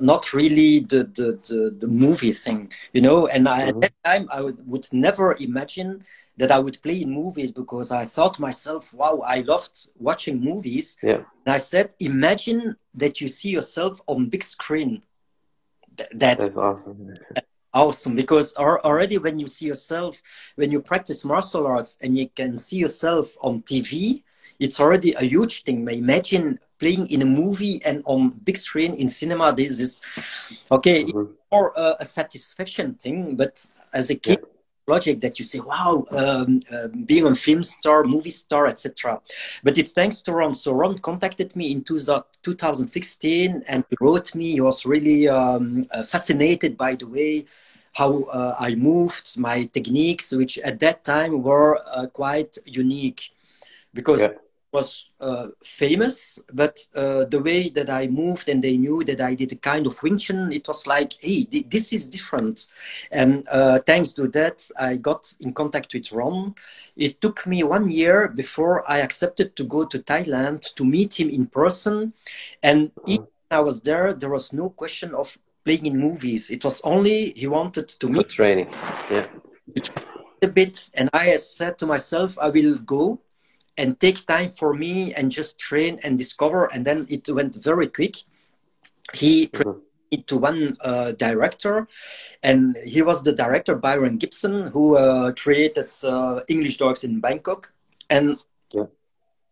not 0.02 0.34
really 0.34 0.82
the, 0.82 1.04
the, 1.16 1.40
the, 1.48 1.76
the 1.80 1.88
movie 1.88 2.34
thing, 2.34 2.72
you 2.94 3.02
know. 3.02 3.28
And 3.28 3.48
I, 3.48 3.68
at 3.68 3.82
that 3.82 3.94
mm-hmm. 4.04 4.10
time, 4.10 4.28
I 4.32 4.42
would, 4.42 4.68
would 4.68 4.88
never 4.92 5.36
imagine 5.40 6.04
that 6.38 6.52
I 6.52 6.60
would 6.60 6.82
play 6.82 7.02
in 7.02 7.12
movies 7.12 7.52
because 7.52 7.92
I 7.92 8.06
thought 8.06 8.40
myself, 8.40 8.94
wow, 8.94 9.24
I 9.26 9.40
loved 9.42 9.88
watching 9.98 10.42
movies. 10.42 10.98
Yeah. 11.02 11.22
And 11.46 11.54
I 11.54 11.58
said, 11.58 11.92
imagine 12.00 12.76
that 12.96 13.22
you 13.22 13.28
see 13.28 13.50
yourself 13.50 14.02
on 14.08 14.30
big 14.30 14.44
screen. 14.44 15.02
Th- 15.98 16.10
that's 16.14 16.46
That's 16.46 16.58
awesome. 16.58 17.14
awesome 17.76 18.16
because 18.16 18.56
al- 18.58 18.80
already 18.86 19.18
when 19.18 19.38
you 19.38 19.46
see 19.46 19.66
yourself 19.66 20.22
when 20.56 20.72
you 20.72 20.82
practice 20.82 21.26
martial 21.26 21.68
arts 21.68 21.98
and 22.02 22.18
you 22.18 22.28
can 22.30 22.58
see 22.58 22.78
yourself 22.78 23.36
on 23.42 23.62
tv 23.64 24.24
it's 24.60 24.80
already 24.80 25.12
a 25.16 25.24
huge 25.24 25.64
thing 25.64 25.86
imagine 25.90 26.58
playing 26.80 27.08
in 27.10 27.22
a 27.22 27.26
movie 27.26 27.80
and 27.86 28.02
on 28.06 28.30
big 28.44 28.58
screen 28.58 28.94
in 28.96 29.10
cinema 29.10 29.54
this 29.54 29.80
is 29.80 30.02
okay 30.72 31.02
it's 31.02 31.14
Mhm. 31.14 31.36
more 31.52 31.72
uh, 31.78 31.96
a 32.00 32.06
satisfaction 32.06 32.94
thing 32.96 33.36
but 33.36 33.66
as 33.94 34.10
a 34.10 34.16
kid 34.16 34.40
project 34.86 35.22
that 35.22 35.40
you 35.40 35.46
say 35.46 35.60
wow 35.60 36.06
um, 36.12 36.62
um, 36.72 37.04
being 37.06 37.26
a 37.26 37.36
film 37.36 37.64
star 37.64 38.04
movie 38.04 38.30
star 38.30 38.68
etc 38.68 39.20
but 39.64 39.78
it's 39.78 39.92
thanks 39.94 40.22
to 40.24 40.32
ron. 40.34 40.54
So 40.56 40.72
ron 40.74 40.98
contacted 41.00 41.56
me 41.56 41.72
in 41.72 41.84
two, 41.84 42.00
2016 42.44 43.64
and 43.68 43.84
he 43.90 43.96
wrote 44.02 44.34
me. 44.36 44.52
He 44.54 44.62
was 44.62 44.86
really 44.86 45.28
um, 45.28 45.86
uh, 45.92 46.04
fascinated 46.04 46.78
by 46.78 46.96
the 46.96 47.08
way 47.08 47.46
how 47.94 48.24
uh, 48.24 48.56
I 48.60 48.76
moved, 48.76 49.38
my 49.38 49.64
techniques, 49.66 50.32
which 50.32 50.58
at 50.60 50.80
that 50.80 51.04
time 51.04 51.42
were 51.44 51.80
uh, 51.96 52.08
quite 52.08 52.58
unique. 52.66 53.30
Because 53.94 54.28
Yeah. 54.28 54.34
Was 54.76 55.12
uh, 55.22 55.48
famous, 55.64 56.40
but 56.54 56.78
uh, 56.96 57.26
the 57.26 57.42
way 57.42 57.70
that 57.70 57.90
I 57.90 58.08
moved 58.08 58.50
and 58.50 58.62
they 58.62 58.78
knew 58.78 59.04
that 59.06 59.22
I 59.22 59.34
did 59.34 59.52
a 59.54 59.56
kind 59.56 59.88
of 59.88 60.02
Wing 60.04 60.18
Chun, 60.20 60.52
it 60.52 60.68
was 60.68 60.86
like, 60.86 61.14
hey, 61.22 61.46
th- 61.46 61.70
this 61.70 61.94
is 61.94 62.08
different. 62.08 62.68
And 63.12 63.48
uh, 63.50 63.80
thanks 63.88 64.12
to 64.14 64.28
that, 64.40 64.58
I 64.80 64.98
got 64.98 65.34
in 65.40 65.54
contact 65.54 65.94
with 65.94 66.12
Ron. 66.12 66.48
It 66.98 67.22
took 67.22 67.48
me 67.48 67.64
one 67.64 67.90
year 67.90 68.28
before 68.28 68.84
I 68.88 69.00
accepted 69.00 69.56
to 69.56 69.64
go 69.64 69.86
to 69.86 69.98
Thailand 70.00 70.76
to 70.76 70.84
meet 70.86 71.20
him 71.20 71.30
in 71.30 71.48
person. 71.48 72.14
And 72.62 72.92
even 73.08 73.28
when 73.50 73.60
I 73.60 73.62
was 73.62 73.82
there, 73.82 74.14
there 74.14 74.30
was 74.30 74.54
no 74.54 74.70
question 74.70 75.16
of 75.16 75.38
playing 75.64 75.86
in 75.86 75.98
movies. 75.98 76.52
It 76.52 76.64
was 76.64 76.82
only 76.84 77.32
he 77.36 77.48
wanted 77.48 77.88
to 77.88 78.08
For 78.08 78.14
meet 78.14 78.30
training. 78.30 78.70
Yeah. 79.10 79.28
a 80.44 80.48
bit, 80.48 80.90
and 80.96 81.10
I 81.14 81.36
said 81.38 81.80
to 81.80 81.86
myself, 81.86 82.38
I 82.40 82.50
will 82.50 82.78
go 82.80 83.20
and 83.78 84.00
take 84.00 84.26
time 84.26 84.50
for 84.52 84.74
me 84.74 85.14
and 85.14 85.32
just 85.32 85.58
train 85.60 86.00
and 86.04 86.18
discover. 86.18 86.70
And 86.74 86.86
then 86.86 87.06
it 87.10 87.28
went 87.30 87.56
very 87.56 87.88
quick. 87.88 88.16
He 89.14 89.52
Mhm. 89.54 89.82
me 90.12 90.18
to 90.28 90.38
one 90.38 90.78
uh, 90.84 91.12
director, 91.14 91.88
and 92.44 92.78
he 92.86 93.02
was 93.02 93.24
the 93.24 93.34
director 93.34 93.76
Byron 93.76 94.18
Gibson, 94.18 94.68
who 94.70 94.98
uh, 94.98 95.32
created 95.34 95.90
uh, 96.04 96.42
English 96.48 96.78
Dogs 96.78 97.04
in 97.04 97.20
Bangkok, 97.20 97.74
and 98.10 98.38
Yeah. 98.74 98.86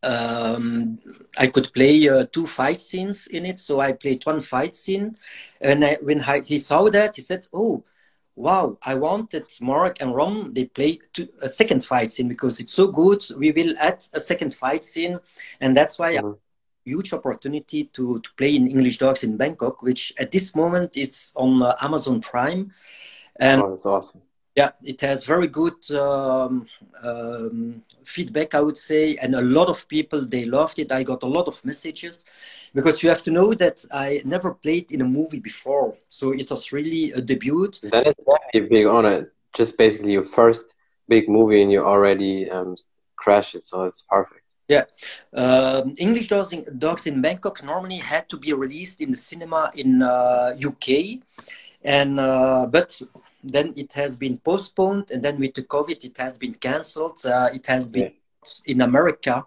um, 0.04 1.00
I 1.38 1.48
could 1.48 1.72
play 1.74 2.08
uh, 2.10 2.26
two 2.32 2.46
fight 2.46 2.82
scenes 2.82 3.28
in 3.28 3.46
it. 3.46 3.60
So 3.60 3.80
I 3.80 3.94
played 3.94 4.26
one 4.26 4.42
fight 4.42 4.76
scene, 4.76 5.16
and 5.62 5.84
I, 5.86 5.98
when 6.02 6.22
I, 6.22 6.42
he 6.42 6.58
saw 6.58 6.86
that, 6.90 7.16
he 7.16 7.22
said, 7.22 7.48
"Oh." 7.54 7.84
Wow, 8.36 8.78
I 8.84 8.96
wanted 8.96 9.46
Mark 9.62 10.02
and 10.02 10.16
Ron. 10.16 10.54
They 10.54 10.66
play 10.66 11.00
two, 11.14 11.28
a 11.42 11.50
second 11.50 11.84
fight 11.84 12.12
scene 12.12 12.28
because 12.28 12.60
it's 12.60 12.74
so 12.74 12.88
good. 12.88 13.24
We 13.38 13.52
will 13.52 13.76
add 13.80 14.06
a 14.14 14.20
second 14.20 14.54
fight 14.56 14.86
scene, 14.86 15.20
and 15.62 15.76
that's 15.78 16.00
why 16.00 16.18
Mhm. 16.18 16.38
huge 16.86 17.14
opportunity 17.14 17.86
to, 17.86 18.20
to 18.20 18.30
play 18.38 18.56
in 18.56 18.68
English 18.68 18.98
Dogs 18.98 19.24
in 19.24 19.38
Bangkok, 19.38 19.82
which 19.84 20.14
at 20.20 20.32
this 20.32 20.56
moment 20.56 20.98
is 20.98 21.32
on 21.36 21.62
uh, 21.62 21.74
Amazon 21.82 22.22
Prime. 22.22 22.72
And 23.40 23.62
Oh, 23.62 23.70
that's 23.70 23.86
awesome. 23.86 24.22
Yeah, 24.56 24.72
it 24.84 25.02
has 25.02 25.26
very 25.26 25.48
good 25.48 25.74
um, 25.92 26.68
um, 27.04 27.82
feedback, 28.04 28.54
I 28.54 28.62
would 28.62 28.78
say, 28.78 29.18
and 29.22 29.34
a 29.34 29.42
lot 29.42 29.68
of 29.68 29.88
people 29.88 30.26
they 30.26 30.46
loved 30.46 30.78
it. 30.78 30.92
I 30.92 31.02
got 31.04 31.24
a 31.24 31.28
lot 31.28 31.48
of 31.48 31.64
messages 31.66 32.26
because 32.74 33.02
you 33.02 33.10
have 33.10 33.24
to 33.24 33.32
know 33.32 33.54
that 33.56 33.84
I 33.92 34.22
never 34.26 34.54
played 34.54 34.92
in 34.92 35.02
a 35.02 35.06
movie 35.06 35.40
before, 35.40 35.96
so 36.08 36.32
it 36.34 36.52
was 36.52 36.72
really 36.72 37.12
a 37.14 37.22
debut. 37.22 37.68
That 37.92 38.08
is 38.08 38.16
definitely 38.16 38.68
a 38.68 38.70
big 38.70 38.86
honor. 38.86 39.32
Just 39.54 39.78
basically 39.78 40.12
your 40.12 40.26
first 40.26 40.76
big 41.08 41.28
movie 41.28 41.62
and 41.64 41.72
you 41.72 41.84
already 41.84 42.50
um, 42.50 42.76
crashed 43.16 43.56
it, 43.56 43.64
so 43.64 43.86
it's 43.86 44.04
perfect. 44.04 44.42
Yeah, 44.68 44.84
um, 45.34 45.94
English 45.98 46.28
Dogs 46.28 46.54
in, 46.54 46.66
Dogs 46.78 47.08
in 47.08 47.22
Bangkok 47.22 47.64
normally 47.64 47.98
had 47.98 48.30
to 48.30 48.38
be 48.38 48.54
released 48.54 49.02
in 49.02 49.10
the 49.10 49.18
cinema 49.18 49.72
in 49.76 50.02
uh, 50.02 50.56
UK, 50.64 51.20
and 51.84 52.20
uh, 52.20 52.68
but 52.68 53.02
then 53.44 53.74
it 53.76 53.94
has 53.94 54.16
been 54.16 54.38
postponed, 54.40 55.12
and 55.12 55.24
then 55.24 55.40
with 55.40 55.54
the 55.54 55.64
COVID, 55.64 56.04
it 56.04 56.18
has 56.18 56.38
been 56.38 56.56
cancelled. 56.56 57.26
Uh, 57.26 57.50
it 57.54 57.66
has 57.68 57.88
been 57.88 58.12
in 58.66 58.82
America 58.82 59.46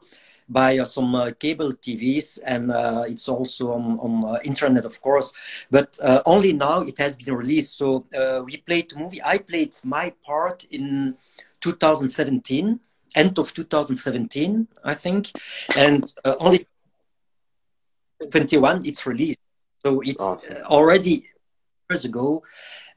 by 0.49 0.79
uh, 0.79 0.85
some 0.85 1.15
uh, 1.15 1.31
cable 1.39 1.73
TVs, 1.73 2.39
and 2.47 2.71
uh, 2.71 3.05
it's 3.07 3.29
also 3.29 3.73
on, 3.73 3.99
on 3.99 4.25
uh, 4.29 4.39
internet, 4.45 4.85
of 4.85 5.01
course. 5.01 5.33
But 5.71 5.99
uh, 6.03 6.23
only 6.27 6.53
now 6.53 6.83
it 6.83 6.99
has 6.99 7.17
been 7.17 7.35
released. 7.35 7.79
So 7.79 8.05
uh, 8.17 8.43
we 8.45 8.59
played 8.59 8.91
the 8.91 8.99
movie. 8.99 9.21
I 9.25 9.39
played 9.39 9.77
my 9.85 10.13
part 10.25 10.65
in 10.71 11.17
2017 11.61 12.81
end 13.17 13.39
of 13.39 13.53
2017, 13.55 14.69
I 14.85 14.95
think, 14.95 15.33
and 15.77 16.13
uh, 16.25 16.37
only 16.39 16.67
21 18.31 18.85
it's 18.87 19.07
released. 19.07 19.39
So 19.85 20.01
it's 20.05 20.21
Awesome. 20.23 20.57
already 20.65 21.25
years 21.91 22.05
ago, 22.05 22.43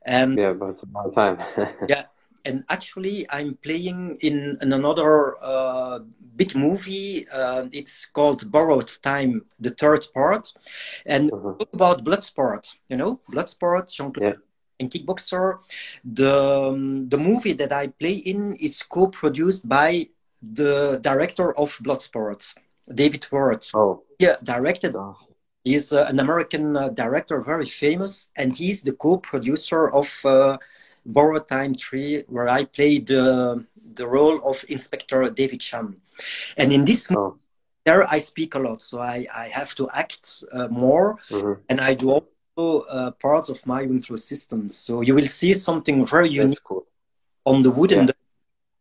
and 0.05 0.37
Yeah, 0.37 0.53
but 0.53 0.69
it's 0.69 0.83
a 0.83 0.87
long 0.93 1.11
time. 1.11 1.37
yeah, 1.87 2.03
and 2.45 2.63
actually 2.69 3.25
I'm 3.29 3.57
playing 3.63 4.17
in, 4.21 4.57
in 4.61 4.73
another 4.73 5.35
uh, 5.41 5.99
big 6.35 6.55
movie. 6.55 7.25
Uh, 7.33 7.65
it's 7.71 8.05
called 8.05 8.49
Borrowed 8.51 8.91
Time, 9.03 9.45
the 9.59 9.71
third 9.71 10.05
part, 10.13 10.53
and 11.05 11.31
Mhm. 11.31 11.57
talk 11.59 11.73
about 11.73 12.03
Bloodsport. 12.03 12.75
You 12.89 12.97
know, 12.97 13.19
Bloodsport, 13.31 13.91
Jean-Claude 13.95 14.33
Yeah. 14.33 14.79
and 14.79 14.89
Kickboxer. 14.89 15.59
The 16.03 16.33
um, 16.69 17.09
the 17.09 17.17
movie 17.17 17.53
that 17.53 17.71
I 17.71 17.87
play 17.87 18.15
in 18.31 18.55
is 18.59 18.81
co-produced 18.83 19.67
by 19.67 20.07
the 20.41 20.99
director 21.01 21.51
of 21.57 21.77
Bloodsport, 21.83 22.41
David 22.93 23.27
Ward. 23.31 23.65
Oh, 23.73 24.03
Yeah, 24.19 24.35
directed. 24.43 24.95
He's 25.63 25.91
uh, 25.93 26.05
an 26.07 26.19
American 26.19 26.75
uh, 26.75 26.89
director, 26.89 27.41
very 27.41 27.65
famous, 27.65 28.29
and 28.37 28.53
he's 28.55 28.81
the 28.83 28.93
co-producer 28.93 29.89
of 29.89 30.09
uh, 30.25 30.57
Borrow 31.05 31.39
Time 31.39 31.73
3, 31.75 32.23
where 32.27 32.47
I 32.49 32.65
played 32.65 33.07
the 33.07 33.65
the 33.95 34.07
role 34.07 34.39
of 34.49 34.63
Inspector 34.69 35.29
David 35.31 35.61
Chan. 35.61 35.95
And 36.57 36.71
in 36.73 36.85
this 36.85 37.07
Oh, 37.13 37.39
there, 37.85 38.05
I 38.09 38.17
speak 38.19 38.55
a 38.55 38.59
lot, 38.59 38.81
so 38.81 38.99
I, 38.99 39.25
I 39.35 39.47
have 39.49 39.75
to 39.75 39.89
act 39.93 40.43
uh, 40.51 40.67
more 40.69 41.17
mhm. 41.29 41.63
and 41.69 41.79
I 41.81 41.93
do 41.93 42.11
also 42.11 42.85
uh, 42.89 43.11
parts 43.11 43.49
of 43.49 43.65
my 43.65 43.83
Wing 43.83 44.01
Flow 44.01 44.17
system. 44.17 44.69
So 44.69 45.01
you 45.01 45.15
will 45.15 45.27
see 45.27 45.53
something 45.53 46.05
very 46.05 46.29
unique 46.29 46.59
cool. 46.63 46.85
on 47.45 47.61
the 47.63 47.71
wooden 47.71 48.07
Yeah. 48.07 48.11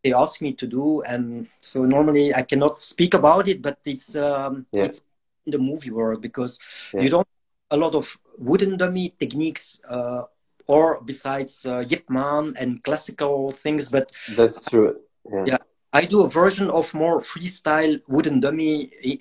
they 0.05 0.13
ask 0.13 0.41
me 0.41 0.53
to 0.53 0.67
do, 0.67 1.03
and 1.03 1.49
so 1.59 1.85
normally 1.85 2.35
I 2.35 2.43
cannot 2.43 2.83
speak 2.83 3.15
about 3.15 3.49
it, 3.49 3.63
but 3.63 3.79
it's 3.85 4.17
um, 4.17 4.67
Yeah. 4.73 4.89
it's 4.89 5.03
in 5.49 5.53
the 5.57 5.65
movie 5.71 5.91
world 5.99 6.21
because 6.29 6.59
Yeah. 6.95 7.03
you 7.05 7.11
don't 7.15 7.29
a 7.71 7.77
lot 7.77 7.95
of 7.95 8.07
wooden 8.39 8.77
dummy 8.77 9.07
techniques. 9.19 9.81
Uh, 9.89 10.23
or 10.71 11.01
besides 11.13 11.65
uh, 11.65 11.83
Yip 11.91 12.05
Man 12.11 12.55
and 12.61 12.83
classical 12.85 13.51
things, 13.65 13.89
but 13.89 14.13
That's 14.37 14.63
true. 14.71 14.91
Yeah. 15.33 15.45
Yeah. 15.47 15.57
I 15.95 16.05
do 16.05 16.19
a 16.23 16.29
version 16.29 16.69
of 16.71 16.93
more 16.93 17.21
freestyle 17.21 17.99
wooden 18.07 18.41
dummy 18.41 18.75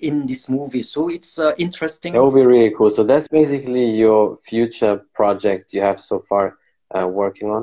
in 0.08 0.26
this 0.26 0.48
movie, 0.50 0.82
so 0.82 1.08
it's 1.08 1.38
uh, 1.38 1.54
interesting. 1.56 2.12
That 2.12 2.22
will 2.22 2.38
be 2.42 2.44
really 2.44 2.74
cool. 2.76 2.90
So 2.90 3.02
that's 3.02 3.28
basically 3.28 3.86
your 4.04 4.38
future 4.44 4.94
project 5.14 5.72
you 5.72 5.80
have 5.80 5.98
so 6.10 6.18
far 6.28 6.58
uh, 6.94 7.06
working 7.08 7.48
on. 7.48 7.62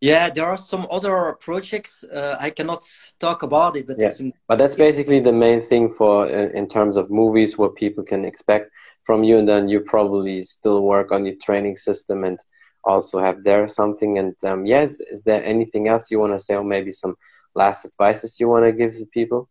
Yeah, 0.00 0.30
there 0.30 0.46
are 0.46 0.56
some 0.56 0.86
other 0.90 1.36
projects. 1.40 2.04
Uh, 2.04 2.36
I 2.38 2.50
cannot 2.50 2.84
talk 3.18 3.42
about 3.42 3.76
it, 3.76 3.86
but 3.86 3.96
yeah. 3.98 4.10
In, 4.20 4.32
but 4.46 4.56
that's 4.58 4.76
basically 4.76 5.18
the 5.18 5.32
main 5.32 5.60
thing 5.60 5.92
for 5.92 6.28
in, 6.28 6.68
terms 6.68 6.96
of 6.96 7.10
movies, 7.10 7.58
what 7.58 7.74
people 7.74 8.04
can 8.04 8.24
expect 8.24 8.70
from 9.04 9.24
you, 9.24 9.38
and 9.38 9.48
then 9.48 9.68
you 9.68 9.80
probably 9.80 10.42
still 10.44 10.82
work 10.82 11.10
on 11.10 11.26
your 11.26 11.34
training 11.42 11.76
system 11.76 12.22
and 12.22 12.38
also 12.84 13.18
have 13.18 13.42
there 13.42 13.66
something. 13.66 14.18
And 14.18 14.36
um, 14.44 14.66
yes, 14.66 15.00
is 15.00 15.24
there 15.24 15.44
anything 15.44 15.88
else 15.88 16.10
you 16.10 16.20
want 16.20 16.32
to 16.32 16.44
say, 16.44 16.54
or 16.54 16.62
maybe 16.64 16.92
some 16.92 17.16
last 17.56 17.84
advices 17.84 18.38
you 18.38 18.48
want 18.48 18.66
to 18.66 18.72
give 18.72 18.96
the 18.96 19.06
people? 19.06 19.48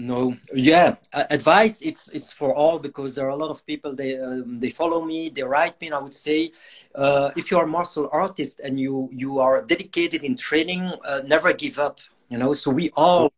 No, 0.00 0.34
yeah, 0.54 0.96
advice 1.12 1.82
it's 1.82 2.08
it's 2.10 2.32
for 2.32 2.54
all 2.54 2.78
because 2.78 3.14
there 3.14 3.26
are 3.26 3.30
a 3.30 3.36
lot 3.36 3.50
of 3.50 3.66
people 3.66 3.94
they 3.94 4.18
um, 4.18 4.58
they 4.60 4.70
follow 4.70 5.04
me, 5.04 5.28
they 5.28 5.42
write 5.42 5.80
me. 5.80 5.88
And 5.88 5.96
I 5.96 6.00
would 6.00 6.14
say, 6.14 6.50
uh, 6.94 7.30
if 7.36 7.50
you 7.50 7.58
are 7.58 7.66
martial 7.66 8.08
artist 8.12 8.60
and 8.60 8.80
you 8.80 9.08
you 9.12 9.40
are 9.40 9.62
dedicated 9.62 10.22
in 10.24 10.36
training, 10.36 10.82
uh, 11.04 11.20
never 11.26 11.52
give 11.52 11.78
up. 11.78 11.98
You 12.30 12.38
know, 12.38 12.52
so 12.54 12.70
we 12.70 12.90
all 12.96 13.32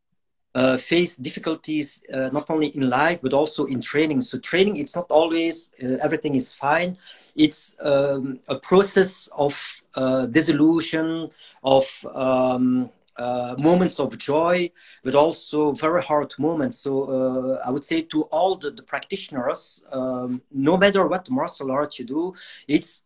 uh, 0.55 0.77
face 0.79 1.17
difficulties 1.17 2.03
uh, 2.15 2.31
not 2.33 2.51
only 2.51 2.69
in 2.69 2.89
life 2.91 3.21
but 3.23 3.33
also 3.33 3.65
in 3.67 3.81
training. 3.81 4.21
So 4.23 4.39
training, 4.39 4.77
it's 4.77 4.95
not 4.97 5.07
always 5.11 5.73
uh, 5.83 5.97
everything 6.07 6.35
is 6.35 6.55
fine. 6.55 6.97
It's 7.37 7.77
um, 7.81 8.41
a 8.49 8.57
process 8.57 9.29
of 9.37 9.55
uh, 9.97 10.27
disillusion, 10.27 11.31
of 11.65 11.87
um, 12.15 12.91
uh, 13.17 13.55
moments 13.59 14.01
of 14.01 14.17
joy, 14.19 14.71
but 15.05 15.15
also 15.15 15.73
very 15.73 16.03
hard 16.03 16.33
moments. 16.39 16.79
So 16.79 17.05
uh, 17.05 17.63
I 17.67 17.71
would 17.71 17.85
say 17.85 18.03
to 18.03 18.23
all 18.25 18.57
the, 18.57 18.71
the 18.71 18.83
practitioners, 18.83 19.85
um, 19.93 20.43
no 20.51 20.77
matter 20.77 21.07
what 21.07 21.31
martial 21.31 21.71
art 21.71 21.99
you 21.99 22.05
do, 22.05 22.35
it's 22.69 23.03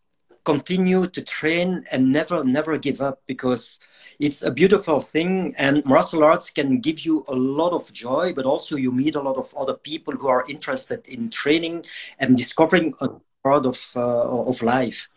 continue 0.47 1.09
to 1.09 1.21
train 1.23 1.85
and 1.90 2.12
never 2.12 2.45
never 2.45 2.79
give 2.79 3.01
up 3.01 3.21
because 3.27 3.81
it's 4.21 4.42
a 4.42 4.51
beautiful 4.51 5.01
thing 5.01 5.53
and 5.59 5.85
martial 5.85 6.23
arts 6.23 6.49
can 6.51 6.79
give 6.79 7.01
you 7.01 7.25
a 7.27 7.35
lot 7.35 7.73
of 7.73 7.92
joy 7.92 8.33
but 8.33 8.47
also 8.47 8.77
you 8.77 8.92
meet 8.92 9.16
a 9.16 9.21
lot 9.21 9.37
of 9.37 9.53
other 9.57 9.75
people 9.75 10.14
who 10.14 10.29
are 10.29 10.45
interested 10.49 11.01
in 11.09 11.29
training 11.31 11.85
and 12.21 12.37
discovering 12.37 12.95
a 13.01 13.09
part 13.42 13.66
of 13.66 13.79
uh, 13.97 14.49
of 14.51 14.62
life 14.62 15.09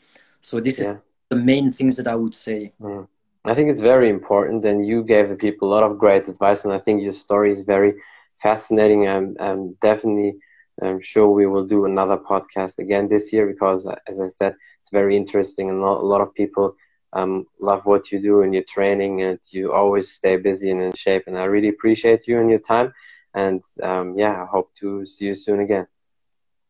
so 0.41 0.59
this 0.59 0.79
yeah. 0.79 0.93
is 0.93 0.97
the 1.29 1.35
main 1.35 1.69
things 1.69 1.95
that 1.95 2.07
i 2.07 2.15
would 2.15 2.33
say 2.33 2.73
mm. 2.81 3.07
I 3.49 3.55
think 3.55 3.69
it's 3.69 3.81
very 3.81 4.09
important, 4.09 4.65
and 4.65 4.85
you 4.85 5.03
gave 5.03 5.29
the 5.29 5.35
people 5.35 5.69
a 5.69 5.73
lot 5.73 5.83
of 5.83 5.97
great 5.97 6.27
advice, 6.27 6.65
and 6.65 6.73
I 6.73 6.79
think 6.79 7.01
your 7.01 7.13
story 7.13 7.51
is 7.51 7.63
very 7.63 7.93
fascinating. 8.41 9.07
I'm, 9.07 9.35
I'm 9.39 9.73
definitely 9.81 10.35
I'm 10.81 11.01
sure 11.01 11.29
we 11.29 11.45
will 11.45 11.65
do 11.65 11.85
another 11.85 12.17
podcast 12.17 12.79
again 12.79 13.07
this 13.09 13.33
year 13.33 13.45
because, 13.47 13.87
as 14.07 14.21
I 14.21 14.27
said, 14.27 14.55
it's 14.79 14.89
very 14.91 15.17
interesting, 15.17 15.69
and 15.69 15.79
a 15.79 15.83
lot 15.83 16.21
of 16.21 16.33
people 16.33 16.75
um, 17.13 17.45
love 17.59 17.85
what 17.85 18.11
you 18.11 18.21
do 18.21 18.41
and 18.41 18.53
your 18.53 18.63
training, 18.63 19.21
and 19.21 19.39
you 19.51 19.73
always 19.73 20.11
stay 20.11 20.37
busy 20.37 20.71
and 20.71 20.81
in 20.81 20.93
shape. 20.93 21.23
And 21.27 21.37
I 21.37 21.45
really 21.45 21.69
appreciate 21.69 22.27
you 22.27 22.39
and 22.39 22.49
your 22.49 22.59
time. 22.59 22.93
And 23.33 23.63
um, 23.83 24.17
yeah, 24.17 24.43
I 24.43 24.45
hope 24.45 24.69
to 24.79 25.05
see 25.05 25.25
you 25.25 25.35
soon 25.35 25.59
again. 25.59 25.87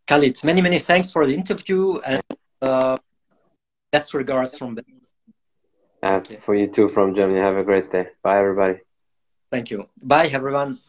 Khalid, 0.08 0.44
many 0.44 0.62
many 0.62 0.80
thanks 0.80 1.12
for 1.12 1.26
the 1.26 1.34
interview, 1.34 2.00
and 2.00 2.24
uh, 2.62 2.98
best 3.92 4.14
regards 4.14 4.58
from. 4.58 4.76
Uh, 6.04 6.18
okay. 6.18 6.38
For 6.38 6.56
you 6.56 6.68
too 6.68 6.90
from 6.90 7.16
Germany. 7.16 7.40
Have 7.40 7.58
a 7.58 7.64
great 7.64 7.92
day. 7.92 8.10
Bye, 8.24 8.40
everybody. 8.40 8.80
Thank 9.52 9.72
you. 9.72 9.88
Bye, 10.04 10.28
everyone. 10.32 10.80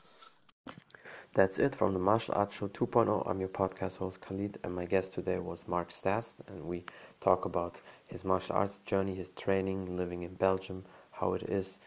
That's 1.34 1.58
it 1.58 1.74
from 1.74 1.92
the 1.94 1.98
Martial 2.00 2.34
Arts 2.36 2.56
Show 2.56 2.68
2.0. 2.68 3.22
I'm 3.28 3.40
your 3.40 3.48
podcast 3.48 3.98
host 3.98 4.20
Khalid, 4.20 4.58
and 4.64 4.74
my 4.74 4.84
guest 4.84 5.12
today 5.12 5.38
was 5.38 5.68
Mark 5.68 5.90
Stas, 5.90 6.36
and 6.48 6.64
we 6.64 6.84
talk 7.20 7.44
about 7.44 7.80
his 8.08 8.24
martial 8.24 8.56
arts 8.56 8.78
journey, 8.80 9.14
his 9.14 9.30
training, 9.30 9.96
living 9.96 10.22
in 10.22 10.34
Belgium, 10.34 10.84
how 11.12 11.34
it 11.34 11.42
is, 11.44 11.78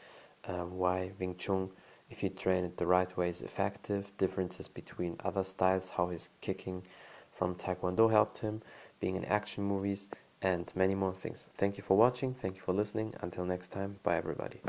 uh, 0.45 0.63
why 0.63 1.11
Wing 1.19 1.35
Chun, 1.37 1.69
if 2.09 2.23
you 2.23 2.29
train 2.29 2.63
it 2.65 2.77
the 2.77 2.87
right 2.87 3.15
way, 3.17 3.29
is 3.29 3.41
effective, 3.41 4.15
differences 4.17 4.67
between 4.67 5.17
other 5.23 5.43
styles, 5.43 5.89
how 5.89 6.07
his 6.07 6.29
kicking 6.41 6.83
from 7.31 7.55
Taekwondo 7.55 8.09
helped 8.09 8.37
him, 8.39 8.61
being 8.99 9.15
in 9.15 9.25
action 9.25 9.63
movies, 9.63 10.07
and 10.43 10.71
many 10.75 10.95
more 10.95 11.13
things. 11.13 11.49
Thank 11.55 11.77
you 11.77 11.83
for 11.83 11.97
watching. 11.97 12.33
Thank 12.33 12.55
you 12.55 12.61
for 12.61 12.73
listening. 12.73 13.13
Until 13.21 13.45
next 13.45 13.69
time, 13.69 13.97
bye 14.03 14.17
everybody. 14.17 14.61